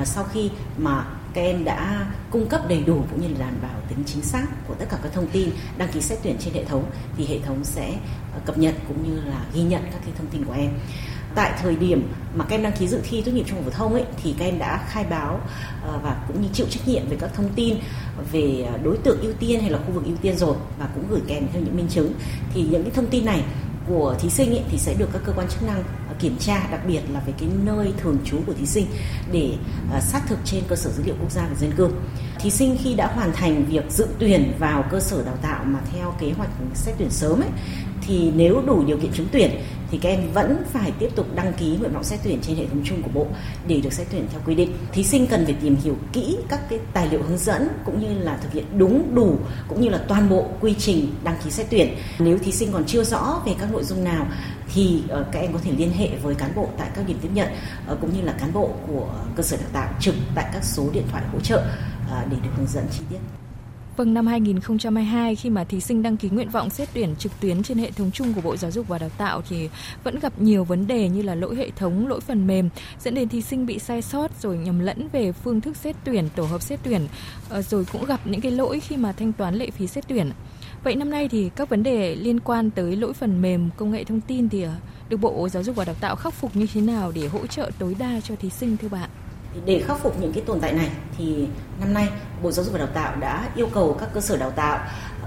Uh, 0.00 0.06
sau 0.06 0.24
khi 0.24 0.50
mà 0.78 1.04
các 1.34 1.42
em 1.42 1.64
đã 1.64 2.06
cung 2.30 2.46
cấp 2.46 2.60
đầy 2.68 2.82
đủ 2.82 3.04
cũng 3.10 3.20
như 3.20 3.28
là 3.28 3.34
đảm 3.38 3.54
bảo 3.62 3.80
tính 3.88 3.98
chính 4.06 4.22
xác 4.22 4.46
của 4.68 4.74
tất 4.74 4.86
cả 4.90 4.98
các 5.02 5.12
thông 5.12 5.26
tin 5.26 5.50
đăng 5.78 5.88
ký 5.92 6.00
xét 6.00 6.18
tuyển 6.22 6.36
trên 6.40 6.54
hệ 6.54 6.64
thống 6.64 6.84
thì 7.16 7.26
hệ 7.26 7.38
thống 7.38 7.64
sẽ 7.64 7.94
cập 8.44 8.58
nhật 8.58 8.74
cũng 8.88 9.10
như 9.10 9.20
là 9.20 9.44
ghi 9.54 9.62
nhận 9.62 9.82
các 9.82 10.00
cái 10.04 10.12
thông 10.18 10.26
tin 10.26 10.44
của 10.44 10.52
em 10.52 10.70
tại 11.36 11.52
thời 11.62 11.76
điểm 11.76 12.08
mà 12.34 12.44
các 12.44 12.56
em 12.56 12.62
đăng 12.62 12.72
ký 12.72 12.88
dự 12.88 13.00
thi 13.04 13.22
tốt 13.22 13.32
nghiệp 13.32 13.44
trung 13.46 13.56
học 13.56 13.64
phổ 13.64 13.78
thông 13.78 13.94
ấy 13.94 14.04
thì 14.22 14.34
các 14.38 14.44
em 14.44 14.58
đã 14.58 14.86
khai 14.88 15.04
báo 15.10 15.40
ờ, 15.82 16.00
và 16.02 16.16
cũng 16.28 16.42
như 16.42 16.48
chịu 16.52 16.66
trách 16.70 16.88
nhiệm 16.88 17.08
về 17.08 17.16
các 17.20 17.30
thông 17.34 17.48
tin 17.56 17.76
về 18.32 18.66
ờ, 18.72 18.78
đối 18.82 18.98
tượng 18.98 19.20
ưu 19.20 19.32
tiên 19.32 19.60
hay 19.60 19.70
là 19.70 19.78
khu 19.78 19.92
vực 19.92 20.04
ưu 20.04 20.16
tiên 20.16 20.36
rồi 20.36 20.56
và 20.78 20.88
cũng 20.94 21.04
gửi 21.10 21.20
kèm 21.26 21.46
theo 21.52 21.62
những 21.62 21.76
minh 21.76 21.88
chứng 21.88 22.12
thì 22.54 22.66
những 22.70 22.82
cái 22.82 22.92
thông 22.94 23.06
tin 23.06 23.24
này 23.24 23.44
của 23.88 24.14
thí 24.20 24.30
sinh 24.30 24.50
ấy, 24.50 24.62
thì 24.70 24.78
sẽ 24.78 24.94
được 24.94 25.08
các 25.12 25.22
cơ 25.26 25.32
quan 25.36 25.48
chức 25.48 25.62
năng 25.62 25.82
ờ, 26.08 26.14
kiểm 26.18 26.36
tra 26.38 26.66
đặc 26.70 26.80
biệt 26.86 27.00
là 27.12 27.20
về 27.26 27.32
cái 27.38 27.48
nơi 27.64 27.92
thường 27.96 28.18
trú 28.24 28.38
của 28.46 28.52
thí 28.52 28.66
sinh 28.66 28.86
để 29.32 29.50
xác 30.00 30.20
thực 30.28 30.38
trên 30.44 30.64
cơ 30.68 30.76
sở 30.76 30.90
dữ 30.90 31.02
liệu 31.06 31.14
quốc 31.20 31.30
gia 31.30 31.46
về 31.46 31.54
dân 31.56 31.72
cư. 31.76 31.90
Thí 32.40 32.50
sinh 32.50 32.76
khi 32.82 32.94
đã 32.94 33.06
hoàn 33.06 33.32
thành 33.32 33.64
việc 33.64 33.84
dự 33.90 34.06
tuyển 34.18 34.52
vào 34.58 34.84
cơ 34.90 35.00
sở 35.00 35.22
đào 35.24 35.36
tạo 35.42 35.64
mà 35.64 35.78
theo 35.92 36.14
kế 36.20 36.32
hoạch 36.32 36.50
xét 36.74 36.94
tuyển 36.98 37.10
sớm 37.10 37.40
ấy 37.40 37.50
thì 38.06 38.32
nếu 38.36 38.62
đủ 38.66 38.84
điều 38.86 38.98
kiện 38.98 39.12
trúng 39.12 39.26
tuyển 39.32 39.50
thì 39.90 39.98
các 39.98 40.08
em 40.08 40.32
vẫn 40.32 40.62
phải 40.72 40.92
tiếp 40.98 41.08
tục 41.14 41.26
đăng 41.34 41.52
ký 41.52 41.76
nguyện 41.76 41.92
vọng 41.92 42.04
xét 42.04 42.20
tuyển 42.24 42.38
trên 42.42 42.56
hệ 42.56 42.66
thống 42.66 42.82
chung 42.84 43.02
của 43.02 43.10
bộ 43.14 43.26
để 43.66 43.80
được 43.80 43.92
xét 43.92 44.06
tuyển 44.10 44.26
theo 44.32 44.40
quy 44.46 44.54
định. 44.54 44.72
Thí 44.92 45.04
sinh 45.04 45.26
cần 45.26 45.44
phải 45.44 45.54
tìm 45.62 45.76
hiểu 45.84 45.96
kỹ 46.12 46.38
các 46.48 46.60
cái 46.70 46.78
tài 46.92 47.08
liệu 47.08 47.22
hướng 47.22 47.38
dẫn 47.38 47.68
cũng 47.84 48.00
như 48.00 48.18
là 48.18 48.36
thực 48.42 48.52
hiện 48.52 48.64
đúng, 48.78 49.14
đủ 49.14 49.38
cũng 49.68 49.80
như 49.80 49.88
là 49.88 49.98
toàn 50.08 50.28
bộ 50.28 50.46
quy 50.60 50.74
trình 50.78 51.14
đăng 51.24 51.36
ký 51.44 51.50
xét 51.50 51.66
tuyển. 51.70 51.96
Nếu 52.18 52.38
thí 52.38 52.52
sinh 52.52 52.72
còn 52.72 52.84
chưa 52.84 53.04
rõ 53.04 53.42
về 53.46 53.54
các 53.58 53.72
nội 53.72 53.84
dung 53.84 54.04
nào 54.04 54.26
thì 54.74 55.02
ờ, 55.08 55.26
các 55.32 55.40
em 55.40 55.52
có 55.52 55.58
thể 55.64 55.72
liên 55.76 55.92
hệ 55.92 56.08
với 56.22 56.34
cán 56.34 56.50
bộ 56.54 56.68
tại 56.78 56.88
các 56.94 57.06
điểm 57.06 57.18
tiếp 57.22 57.28
nhận 57.34 57.48
ờ, 57.86 57.96
cũng 58.00 58.14
như 58.14 58.22
là 58.22 58.32
cán 58.32 58.52
bộ 58.52 58.70
của 58.86 59.08
cơ 59.36 59.42
sở 59.42 59.56
đào 59.56 59.68
tạo 59.72 59.92
trực 60.00 60.14
tại 60.34 60.50
các 60.52 60.64
số 60.64 60.90
điện 60.92 61.04
thoại 61.10 61.22
hỗ 61.32 61.40
trợ 61.40 61.62
ờ, 62.10 62.24
để 62.30 62.36
được 62.42 62.50
hướng 62.56 62.66
dẫn 62.66 62.84
chi 62.92 63.00
tiết. 63.10 63.18
Vâng, 63.96 64.14
năm 64.14 64.26
2022 64.26 65.36
khi 65.36 65.50
mà 65.50 65.64
thí 65.64 65.80
sinh 65.80 66.02
đăng 66.02 66.16
ký 66.16 66.28
nguyện 66.28 66.48
vọng 66.48 66.70
xét 66.70 66.88
tuyển 66.94 67.16
trực 67.18 67.32
tuyến 67.40 67.62
trên 67.62 67.78
hệ 67.78 67.90
thống 67.90 68.10
chung 68.10 68.32
của 68.34 68.40
Bộ 68.40 68.56
Giáo 68.56 68.70
dục 68.70 68.88
và 68.88 68.98
Đào 68.98 69.08
tạo 69.18 69.42
thì 69.48 69.68
vẫn 70.04 70.18
gặp 70.18 70.32
nhiều 70.40 70.64
vấn 70.64 70.86
đề 70.86 71.08
như 71.08 71.22
là 71.22 71.34
lỗi 71.34 71.56
hệ 71.56 71.70
thống, 71.70 72.08
lỗi 72.08 72.20
phần 72.20 72.46
mềm 72.46 72.68
dẫn 73.00 73.14
đến 73.14 73.28
thí 73.28 73.42
sinh 73.42 73.66
bị 73.66 73.78
sai 73.78 74.02
sót 74.02 74.42
rồi 74.42 74.58
nhầm 74.58 74.78
lẫn 74.78 75.08
về 75.12 75.32
phương 75.32 75.60
thức 75.60 75.76
xét 75.76 75.96
tuyển, 76.04 76.28
tổ 76.36 76.44
hợp 76.44 76.62
xét 76.62 76.80
tuyển 76.82 77.06
ờ, 77.48 77.62
rồi 77.62 77.84
cũng 77.92 78.04
gặp 78.04 78.20
những 78.24 78.40
cái 78.40 78.52
lỗi 78.52 78.80
khi 78.80 78.96
mà 78.96 79.12
thanh 79.12 79.32
toán 79.32 79.54
lệ 79.54 79.70
phí 79.70 79.86
xét 79.86 80.08
tuyển. 80.08 80.30
Vậy 80.84 80.96
năm 80.96 81.10
nay 81.10 81.28
thì 81.28 81.50
các 81.56 81.68
vấn 81.68 81.82
đề 81.82 82.14
liên 82.14 82.40
quan 82.40 82.70
tới 82.70 82.96
lỗi 82.96 83.12
phần 83.12 83.42
mềm, 83.42 83.70
công 83.76 83.90
nghệ 83.90 84.04
thông 84.04 84.20
tin 84.20 84.48
thì 84.48 84.62
ờ, 84.62 84.72
được 85.08 85.16
Bộ 85.16 85.48
Giáo 85.48 85.62
dục 85.62 85.76
và 85.76 85.84
Đào 85.84 85.96
tạo 86.00 86.16
khắc 86.16 86.34
phục 86.34 86.56
như 86.56 86.66
thế 86.74 86.80
nào 86.80 87.12
để 87.14 87.26
hỗ 87.26 87.46
trợ 87.46 87.70
tối 87.78 87.96
đa 87.98 88.20
cho 88.20 88.36
thí 88.36 88.50
sinh 88.50 88.76
thưa 88.76 88.88
bạn? 88.88 89.10
Để 89.64 89.82
khắc 89.86 89.98
phục 89.98 90.20
những 90.20 90.32
cái 90.32 90.42
tồn 90.46 90.60
tại 90.60 90.72
này, 90.72 90.90
thì 91.18 91.46
năm 91.80 91.94
nay 91.94 92.08
Bộ 92.42 92.52
Giáo 92.52 92.64
dục 92.64 92.72
và 92.72 92.78
Đào 92.78 92.88
tạo 92.94 93.16
đã 93.16 93.48
yêu 93.56 93.68
cầu 93.74 93.96
các 94.00 94.08
cơ 94.14 94.20
sở 94.20 94.36
đào 94.36 94.50
tạo, 94.50 94.78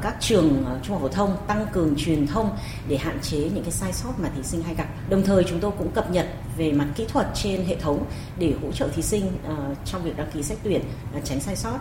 các 0.01 0.15
trường 0.19 0.65
ờ, 0.65 0.79
trung 0.83 0.93
học 0.93 1.01
phổ 1.01 1.07
thông 1.07 1.37
tăng 1.47 1.65
cường 1.73 1.95
truyền 1.97 2.27
thông 2.27 2.57
để 2.87 2.97
hạn 2.97 3.19
chế 3.21 3.37
những 3.37 3.63
cái 3.63 3.71
sai 3.71 3.93
sót 3.93 4.13
mà 4.17 4.29
thí 4.35 4.43
sinh 4.43 4.63
hay 4.63 4.75
gặp. 4.75 4.87
Đồng 5.09 5.23
thời 5.23 5.43
chúng 5.43 5.59
tôi 5.59 5.71
cũng 5.77 5.91
cập 5.91 6.11
nhật 6.11 6.27
về 6.57 6.71
mặt 6.71 6.85
kỹ 6.95 7.05
thuật 7.07 7.27
trên 7.35 7.65
hệ 7.65 7.75
thống 7.75 8.05
để 8.37 8.53
hỗ 8.61 8.71
trợ 8.71 8.87
thí 8.87 9.01
sinh 9.01 9.31
ờ, 9.47 9.55
trong 9.85 10.03
việc 10.03 10.17
đăng 10.17 10.31
ký 10.33 10.43
xét 10.43 10.57
tuyển 10.63 10.81
ờ, 11.13 11.19
tránh 11.23 11.39
sai 11.39 11.55
sót. 11.55 11.79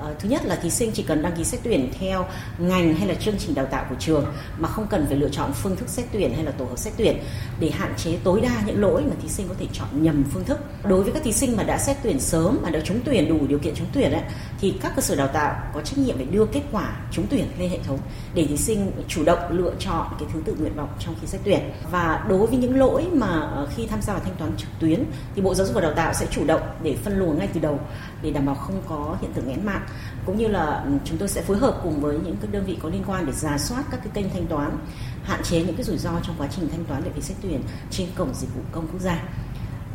Ờ, 0.00 0.14
thứ 0.18 0.28
nhất 0.28 0.44
là 0.44 0.56
thí 0.56 0.70
sinh 0.70 0.90
chỉ 0.94 1.02
cần 1.02 1.22
đăng 1.22 1.36
ký 1.36 1.44
xét 1.44 1.60
tuyển 1.62 1.90
theo 2.00 2.26
ngành 2.58 2.94
hay 2.94 3.08
là 3.08 3.14
chương 3.14 3.34
trình 3.38 3.54
đào 3.54 3.66
tạo 3.66 3.86
của 3.90 3.96
trường 3.98 4.24
mà 4.58 4.68
không 4.68 4.86
cần 4.90 5.06
phải 5.06 5.16
lựa 5.16 5.28
chọn 5.28 5.52
phương 5.52 5.76
thức 5.76 5.88
xét 5.88 6.06
tuyển 6.12 6.34
hay 6.34 6.44
là 6.44 6.50
tổ 6.50 6.64
hợp 6.64 6.78
xét 6.78 6.92
tuyển 6.96 7.18
để 7.60 7.70
hạn 7.70 7.94
chế 7.96 8.18
tối 8.24 8.40
đa 8.40 8.62
những 8.66 8.80
lỗi 8.80 9.02
mà 9.02 9.14
thí 9.22 9.28
sinh 9.28 9.48
có 9.48 9.54
thể 9.58 9.66
chọn 9.72 9.88
nhầm 9.92 10.24
phương 10.32 10.44
thức. 10.44 10.58
Đối 10.84 11.02
với 11.02 11.12
các 11.12 11.22
thí 11.22 11.32
sinh 11.32 11.56
mà 11.56 11.62
đã 11.62 11.78
xét 11.78 11.96
tuyển 12.02 12.20
sớm 12.20 12.58
mà 12.62 12.70
đã 12.70 12.80
trúng 12.80 13.00
tuyển 13.04 13.28
đủ 13.28 13.46
điều 13.46 13.58
kiện 13.58 13.74
trúng 13.74 13.86
tuyển 13.92 14.12
ấy, 14.12 14.22
thì 14.60 14.74
các 14.82 14.92
cơ 14.96 15.02
sở 15.02 15.16
đào 15.16 15.28
tạo 15.28 15.54
có 15.74 15.80
trách 15.80 15.98
nhiệm 15.98 16.16
phải 16.16 16.26
đưa 16.26 16.46
kết 16.46 16.62
quả 16.72 16.96
trúng 17.12 17.26
tuyển 17.30 17.46
lên 17.58 17.70
hệ 17.70 17.78
thống 17.86 17.98
để 18.34 18.46
thí 18.46 18.56
sinh 18.56 18.92
chủ 19.08 19.24
động 19.24 19.38
lựa 19.50 19.72
chọn 19.78 20.06
cái 20.20 20.28
thứ 20.32 20.40
tự 20.44 20.54
nguyện 20.58 20.74
vọng 20.76 20.88
trong 20.98 21.14
khi 21.20 21.26
xét 21.26 21.40
tuyển. 21.44 21.60
Và 21.90 22.24
đối 22.28 22.46
với 22.46 22.56
những 22.56 22.78
lỗi 22.78 23.06
mà 23.12 23.40
ờ, 23.40 23.68
khi 23.76 23.86
tham 23.86 24.02
gia 24.02 24.12
vào 24.12 24.22
thanh 24.24 24.36
toán 24.36 24.56
trực 24.56 24.68
tuyến 24.80 25.04
thì 25.34 25.42
Bộ 25.42 25.54
Giáo 25.54 25.66
dục 25.66 25.74
và 25.74 25.80
Đào 25.80 25.94
tạo 25.94 26.14
sẽ 26.14 26.26
chủ 26.30 26.44
động 26.46 26.60
để 26.82 26.96
phân 27.04 27.18
luồng 27.18 27.38
ngay 27.38 27.48
từ 27.54 27.60
đầu 27.60 27.80
để 28.22 28.30
đảm 28.30 28.46
bảo 28.46 28.54
không 28.54 28.82
có 28.88 29.16
hiện 29.20 29.32
tượng 29.32 29.48
nghẽn 29.48 29.66
mạng 29.66 29.85
cũng 30.26 30.38
như 30.38 30.48
là 30.48 30.82
ừ, 30.86 30.90
chúng 31.04 31.18
tôi 31.18 31.28
sẽ 31.28 31.42
phối 31.42 31.56
hợp 31.56 31.80
cùng 31.82 32.00
với 32.00 32.18
những 32.24 32.36
các 32.40 32.52
đơn 32.52 32.64
vị 32.66 32.78
có 32.82 32.88
liên 32.88 33.04
quan 33.06 33.26
để 33.26 33.32
giả 33.32 33.58
soát 33.58 33.84
các 33.90 34.00
cái 34.04 34.10
kênh 34.14 34.30
thanh 34.30 34.46
toán, 34.46 34.78
hạn 35.22 35.42
chế 35.42 35.62
những 35.62 35.76
cái 35.76 35.84
rủi 35.84 35.98
ro 35.98 36.10
trong 36.22 36.34
quá 36.38 36.48
trình 36.56 36.68
thanh 36.70 36.84
toán 36.84 37.04
lệ 37.04 37.10
phí 37.14 37.20
xét 37.20 37.36
tuyển 37.42 37.62
trên 37.90 38.08
cổng 38.16 38.34
dịch 38.34 38.54
vụ 38.54 38.60
công 38.72 38.88
quốc 38.92 39.00
gia 39.00 39.22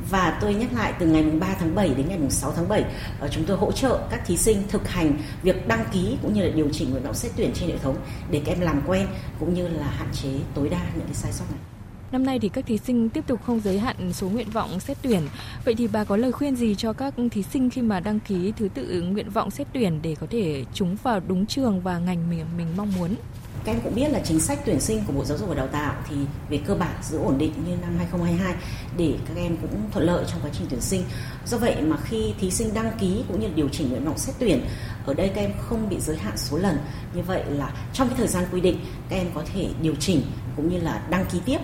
và 0.10 0.38
tôi 0.42 0.54
nhắc 0.54 0.74
lại, 0.74 0.94
từ 1.00 1.06
ngày 1.06 1.24
3 1.24 1.48
tháng 1.60 1.76
7 1.76 1.90
đến 1.90 2.08
ngày 2.10 2.20
6 2.30 2.52
tháng 2.52 2.68
7 2.68 2.86
ờ, 3.20 3.28
chúng 3.32 3.46
tôi 3.46 3.58
hỗ 3.58 3.72
trợ 3.72 4.00
các 4.10 4.22
thí 4.26 4.38
sinh 4.38 4.64
thực 4.70 4.88
hành 4.88 5.14
việc 5.44 5.68
đăng 5.68 5.86
ký 5.94 6.18
cũng 6.22 6.34
như 6.34 6.44
là 6.44 6.52
điều 6.56 6.70
chỉnh 6.72 6.92
nguyện 6.92 7.04
vọng 7.04 7.14
xét 7.14 7.32
tuyển 7.36 7.52
trên 7.54 7.70
hệ 7.70 7.78
thống 7.78 7.96
để 8.32 8.42
các 8.46 8.52
em 8.52 8.62
làm 8.62 8.82
quen 8.88 9.08
cũng 9.40 9.54
như 9.54 9.68
là 9.68 9.88
hạn 9.88 10.08
chế 10.14 10.30
tối 10.54 10.70
đa 10.70 10.82
những 10.96 11.06
cái 11.06 11.14
sai 11.14 11.32
sót 11.32 11.46
này. 11.52 11.71
Năm 12.12 12.26
nay 12.26 12.40
thì 12.40 12.50
các 12.50 12.66
thí 12.66 12.78
sinh 12.78 13.10
tiếp 13.10 13.24
tục 13.28 13.40
không 13.46 13.60
giới 13.60 13.80
hạn 13.80 14.14
số 14.14 14.30
nguyện 14.30 14.50
vọng 14.50 14.80
xét 14.80 14.98
tuyển. 15.02 15.22
Vậy 15.66 15.76
thì 15.76 15.88
bà 15.88 16.04
có 16.04 16.18
lời 16.18 16.32
khuyên 16.32 16.56
gì 16.56 16.76
cho 16.76 16.94
các 16.94 17.14
thí 17.32 17.44
sinh 17.44 17.70
khi 17.70 17.82
mà 17.82 18.00
đăng 18.00 18.20
ký 18.20 18.54
thứ 18.58 18.70
tự 18.74 19.02
nguyện 19.02 19.30
vọng 19.30 19.52
xét 19.52 19.68
tuyển 19.74 20.00
để 20.02 20.16
có 20.20 20.28
thể 20.30 20.66
trúng 20.74 20.98
vào 21.04 21.20
đúng 21.28 21.46
trường 21.46 21.82
và 21.82 21.98
ngành 21.98 22.30
mình 22.30 22.46
mình 22.58 22.68
mong 22.78 22.94
muốn? 22.98 23.16
Các 23.64 23.72
em 23.72 23.82
cũng 23.84 23.96
biết 23.96 24.08
là 24.10 24.20
chính 24.20 24.40
sách 24.40 24.60
tuyển 24.66 24.80
sinh 24.80 25.04
của 25.08 25.14
Bộ 25.14 25.26
Giáo 25.26 25.38
dục 25.38 25.50
và 25.50 25.56
Đào 25.56 25.68
tạo 25.68 25.96
thì 26.10 26.16
về 26.50 26.60
cơ 26.66 26.76
bản 26.76 26.96
giữ 27.04 27.18
ổn 27.18 27.38
định 27.38 27.54
như 27.68 27.76
năm 27.82 27.96
2022 27.98 28.56
để 28.98 29.14
các 29.28 29.38
em 29.38 29.58
cũng 29.58 29.92
thuận 29.92 30.06
lợi 30.06 30.26
trong 30.28 30.40
quá 30.42 30.50
trình 30.54 30.68
tuyển 30.70 30.82
sinh. 30.82 31.04
Do 31.46 31.58
vậy 31.58 31.82
mà 31.82 31.98
khi 31.98 32.34
thí 32.40 32.52
sinh 32.52 32.74
đăng 32.74 32.92
ký 33.00 33.24
cũng 33.28 33.40
như 33.40 33.48
điều 33.56 33.70
chỉnh 33.70 33.90
nguyện 33.90 34.06
vọng 34.06 34.18
xét 34.18 34.36
tuyển, 34.40 34.66
ở 35.06 35.14
đây 35.14 35.32
các 35.36 35.42
em 35.42 35.52
không 35.58 35.90
bị 35.90 36.00
giới 36.00 36.18
hạn 36.18 36.38
số 36.38 36.58
lần. 36.58 36.78
Như 37.14 37.22
vậy 37.22 37.44
là 37.50 37.74
trong 37.94 38.08
cái 38.08 38.18
thời 38.18 38.28
gian 38.28 38.44
quy 38.52 38.62
định 38.62 38.78
các 39.10 39.16
em 39.16 39.28
có 39.34 39.44
thể 39.54 39.68
điều 39.82 39.96
chỉnh 39.96 40.22
cũng 40.56 40.70
như 40.70 40.80
là 40.80 41.02
đăng 41.10 41.26
ký 41.26 41.40
tiếp 41.46 41.60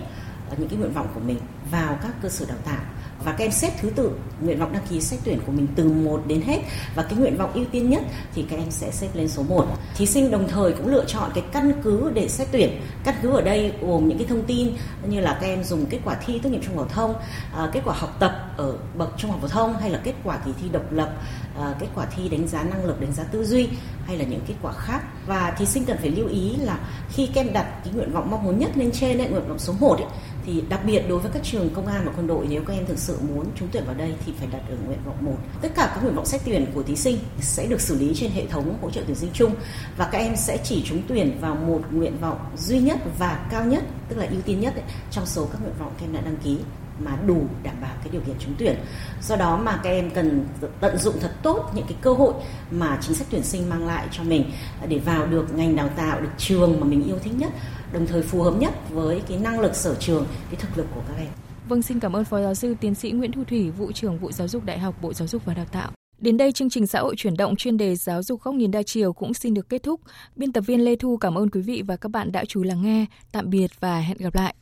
những 0.56 0.68
cái 0.68 0.78
nguyện 0.78 0.92
vọng 0.92 1.06
của 1.14 1.20
mình 1.20 1.38
vào 1.70 1.98
các 2.02 2.12
cơ 2.22 2.28
sở 2.28 2.46
đào 2.48 2.58
tạo 2.64 2.80
và 3.24 3.32
các 3.32 3.44
em 3.44 3.50
xếp 3.50 3.72
thứ 3.80 3.90
tự 3.90 4.10
nguyện 4.40 4.58
vọng 4.58 4.72
đăng 4.72 4.82
ký 4.90 5.00
xét 5.00 5.20
tuyển 5.24 5.40
của 5.46 5.52
mình 5.52 5.66
từ 5.76 5.88
1 5.88 6.22
đến 6.26 6.40
hết 6.40 6.58
và 6.94 7.02
cái 7.02 7.14
nguyện 7.18 7.36
vọng 7.36 7.52
ưu 7.54 7.64
tiên 7.64 7.90
nhất 7.90 8.02
thì 8.34 8.44
các 8.50 8.56
em 8.56 8.70
sẽ 8.70 8.90
xếp 8.90 9.08
lên 9.14 9.28
số 9.28 9.42
1. 9.42 9.66
Thí 9.96 10.06
sinh 10.06 10.30
đồng 10.30 10.48
thời 10.48 10.72
cũng 10.72 10.88
lựa 10.88 11.04
chọn 11.04 11.30
cái 11.34 11.44
căn 11.52 11.72
cứ 11.82 12.10
để 12.14 12.28
xét 12.28 12.48
tuyển. 12.52 12.80
Căn 13.04 13.14
cứ 13.22 13.30
ở 13.30 13.42
đây 13.42 13.72
gồm 13.80 14.08
những 14.08 14.18
cái 14.18 14.26
thông 14.26 14.44
tin 14.44 14.68
như 15.08 15.20
là 15.20 15.38
các 15.40 15.46
em 15.46 15.64
dùng 15.64 15.86
kết 15.86 15.98
quả 16.04 16.14
thi 16.26 16.38
tốt 16.38 16.50
nghiệp 16.50 16.60
trung 16.66 16.76
học 16.76 16.88
phổ 16.88 16.94
thông, 16.94 17.14
à, 17.54 17.70
kết 17.72 17.80
quả 17.84 17.94
học 17.94 18.16
tập 18.18 18.54
ở 18.56 18.74
bậc 18.94 19.14
trung 19.16 19.30
học 19.30 19.40
phổ 19.42 19.48
thông 19.48 19.76
hay 19.76 19.90
là 19.90 20.00
kết 20.04 20.14
quả 20.24 20.38
kỳ 20.44 20.50
thi 20.62 20.68
độc 20.72 20.92
lập, 20.92 21.12
à, 21.58 21.74
kết 21.80 21.86
quả 21.94 22.06
thi 22.16 22.28
đánh 22.28 22.48
giá 22.48 22.62
năng 22.62 22.84
lực, 22.84 23.00
đánh 23.00 23.12
giá 23.12 23.24
tư 23.24 23.44
duy 23.44 23.68
hay 24.06 24.18
là 24.18 24.24
những 24.24 24.40
kết 24.46 24.54
quả 24.62 24.72
khác. 24.72 25.02
Và 25.26 25.54
thí 25.58 25.66
sinh 25.66 25.84
cần 25.84 25.96
phải 25.98 26.10
lưu 26.10 26.28
ý 26.28 26.56
là 26.56 26.78
khi 27.10 27.26
các 27.34 27.40
em 27.40 27.52
đặt 27.52 27.66
cái 27.84 27.94
nguyện 27.94 28.12
vọng 28.12 28.30
mong 28.30 28.44
muốn 28.44 28.58
nhất 28.58 28.70
lên 28.76 28.90
trên 28.92 29.18
ấy, 29.18 29.28
nguyện 29.28 29.48
vọng 29.48 29.58
số 29.58 29.74
1 29.80 29.96
ấy, 29.96 30.06
thì 30.48 30.62
đặc 30.68 30.80
biệt 30.84 31.02
đối 31.08 31.18
với 31.18 31.30
các 31.34 31.42
trường 31.44 31.70
công 31.70 31.86
an 31.86 32.02
và 32.04 32.12
quân 32.16 32.26
đội 32.26 32.46
nếu 32.50 32.62
các 32.66 32.74
em 32.74 32.86
thực 32.86 32.98
sự 32.98 33.18
muốn 33.34 33.46
trúng 33.54 33.68
tuyển 33.72 33.84
vào 33.86 33.94
đây 33.94 34.14
thì 34.26 34.32
phải 34.38 34.48
đặt 34.52 34.62
ở 34.70 34.76
nguyện 34.86 34.98
vọng 35.06 35.16
1. 35.20 35.32
Tất 35.62 35.68
cả 35.74 35.90
các 35.94 36.02
nguyện 36.02 36.14
vọng 36.14 36.26
xét 36.26 36.40
tuyển 36.44 36.66
của 36.74 36.82
thí 36.82 36.96
sinh 36.96 37.18
sẽ 37.40 37.66
được 37.66 37.80
xử 37.80 37.98
lý 37.98 38.14
trên 38.14 38.30
hệ 38.30 38.46
thống 38.46 38.78
hỗ 38.82 38.90
trợ 38.90 39.02
tuyển 39.06 39.16
sinh 39.16 39.30
chung 39.32 39.54
và 39.96 40.08
các 40.12 40.18
em 40.18 40.36
sẽ 40.36 40.58
chỉ 40.64 40.82
trúng 40.84 41.02
tuyển 41.08 41.38
vào 41.40 41.54
một 41.54 41.80
nguyện 41.90 42.18
vọng 42.20 42.38
duy 42.56 42.78
nhất 42.78 42.98
và 43.18 43.46
cao 43.50 43.64
nhất, 43.64 43.84
tức 44.08 44.16
là 44.18 44.26
ưu 44.30 44.40
tiên 44.40 44.60
nhất 44.60 44.74
ấy, 44.74 44.84
trong 45.10 45.26
số 45.26 45.48
các 45.52 45.62
nguyện 45.62 45.74
vọng 45.78 45.92
các 45.98 46.06
em 46.06 46.12
đã 46.12 46.20
đăng 46.20 46.36
ký 46.36 46.58
mà 46.98 47.16
đủ 47.26 47.42
đảm 47.62 47.74
bảo 47.80 47.90
cái 48.02 48.08
điều 48.12 48.20
kiện 48.20 48.36
trúng 48.38 48.54
tuyển. 48.58 48.76
Do 49.22 49.36
đó 49.36 49.56
mà 49.56 49.80
các 49.82 49.90
em 49.90 50.10
cần 50.10 50.46
tận 50.80 50.98
dụng 50.98 51.14
thật 51.20 51.32
tốt 51.42 51.70
những 51.74 51.86
cái 51.88 51.96
cơ 52.00 52.12
hội 52.12 52.34
mà 52.70 52.98
chính 53.00 53.14
sách 53.14 53.26
tuyển 53.30 53.42
sinh 53.42 53.68
mang 53.68 53.86
lại 53.86 54.06
cho 54.10 54.22
mình 54.22 54.50
để 54.88 54.98
vào 54.98 55.26
được 55.26 55.54
ngành 55.54 55.76
đào 55.76 55.88
tạo, 55.96 56.20
được 56.20 56.30
trường 56.38 56.80
mà 56.80 56.86
mình 56.86 57.04
yêu 57.04 57.18
thích 57.18 57.32
nhất, 57.36 57.50
đồng 57.92 58.06
thời 58.06 58.22
phù 58.22 58.42
hợp 58.42 58.54
nhất 58.58 58.74
với 58.90 59.22
cái 59.28 59.38
năng 59.38 59.60
lực 59.60 59.74
sở 59.74 59.94
trường, 59.94 60.26
cái 60.50 60.60
thực 60.60 60.78
lực 60.78 60.86
của 60.94 61.02
các 61.08 61.14
em. 61.18 61.28
Vâng, 61.68 61.82
xin 61.82 62.00
cảm 62.00 62.16
ơn 62.16 62.24
Phó 62.24 62.40
Giáo 62.40 62.54
sư 62.54 62.74
Tiến 62.80 62.94
sĩ 62.94 63.10
Nguyễn 63.10 63.32
Thu 63.32 63.44
Thủy, 63.44 63.70
vụ 63.70 63.92
trưởng 63.92 64.18
vụ 64.18 64.32
Giáo 64.32 64.48
dục 64.48 64.64
Đại 64.64 64.78
học 64.78 64.94
Bộ 65.02 65.12
Giáo 65.12 65.28
dục 65.28 65.42
và 65.44 65.54
Đào 65.54 65.66
tạo. 65.72 65.90
Đến 66.18 66.36
đây 66.36 66.52
chương 66.52 66.70
trình 66.70 66.86
xã 66.86 67.00
hội 67.00 67.14
chuyển 67.16 67.36
động 67.36 67.56
chuyên 67.56 67.76
đề 67.76 67.96
giáo 67.96 68.22
dục 68.22 68.42
góc 68.42 68.54
nhìn 68.54 68.70
đa 68.70 68.82
chiều 68.82 69.12
cũng 69.12 69.34
xin 69.34 69.54
được 69.54 69.68
kết 69.68 69.82
thúc. 69.82 70.00
Biên 70.36 70.52
tập 70.52 70.60
viên 70.60 70.84
Lê 70.84 70.96
Thu 70.96 71.16
cảm 71.16 71.38
ơn 71.38 71.50
quý 71.50 71.60
vị 71.60 71.82
và 71.86 71.96
các 71.96 72.08
bạn 72.08 72.32
đã 72.32 72.44
chú 72.44 72.62
lắng 72.62 72.82
nghe. 72.82 73.06
Tạm 73.32 73.50
biệt 73.50 73.70
và 73.80 74.00
hẹn 74.00 74.16
gặp 74.18 74.34
lại. 74.34 74.54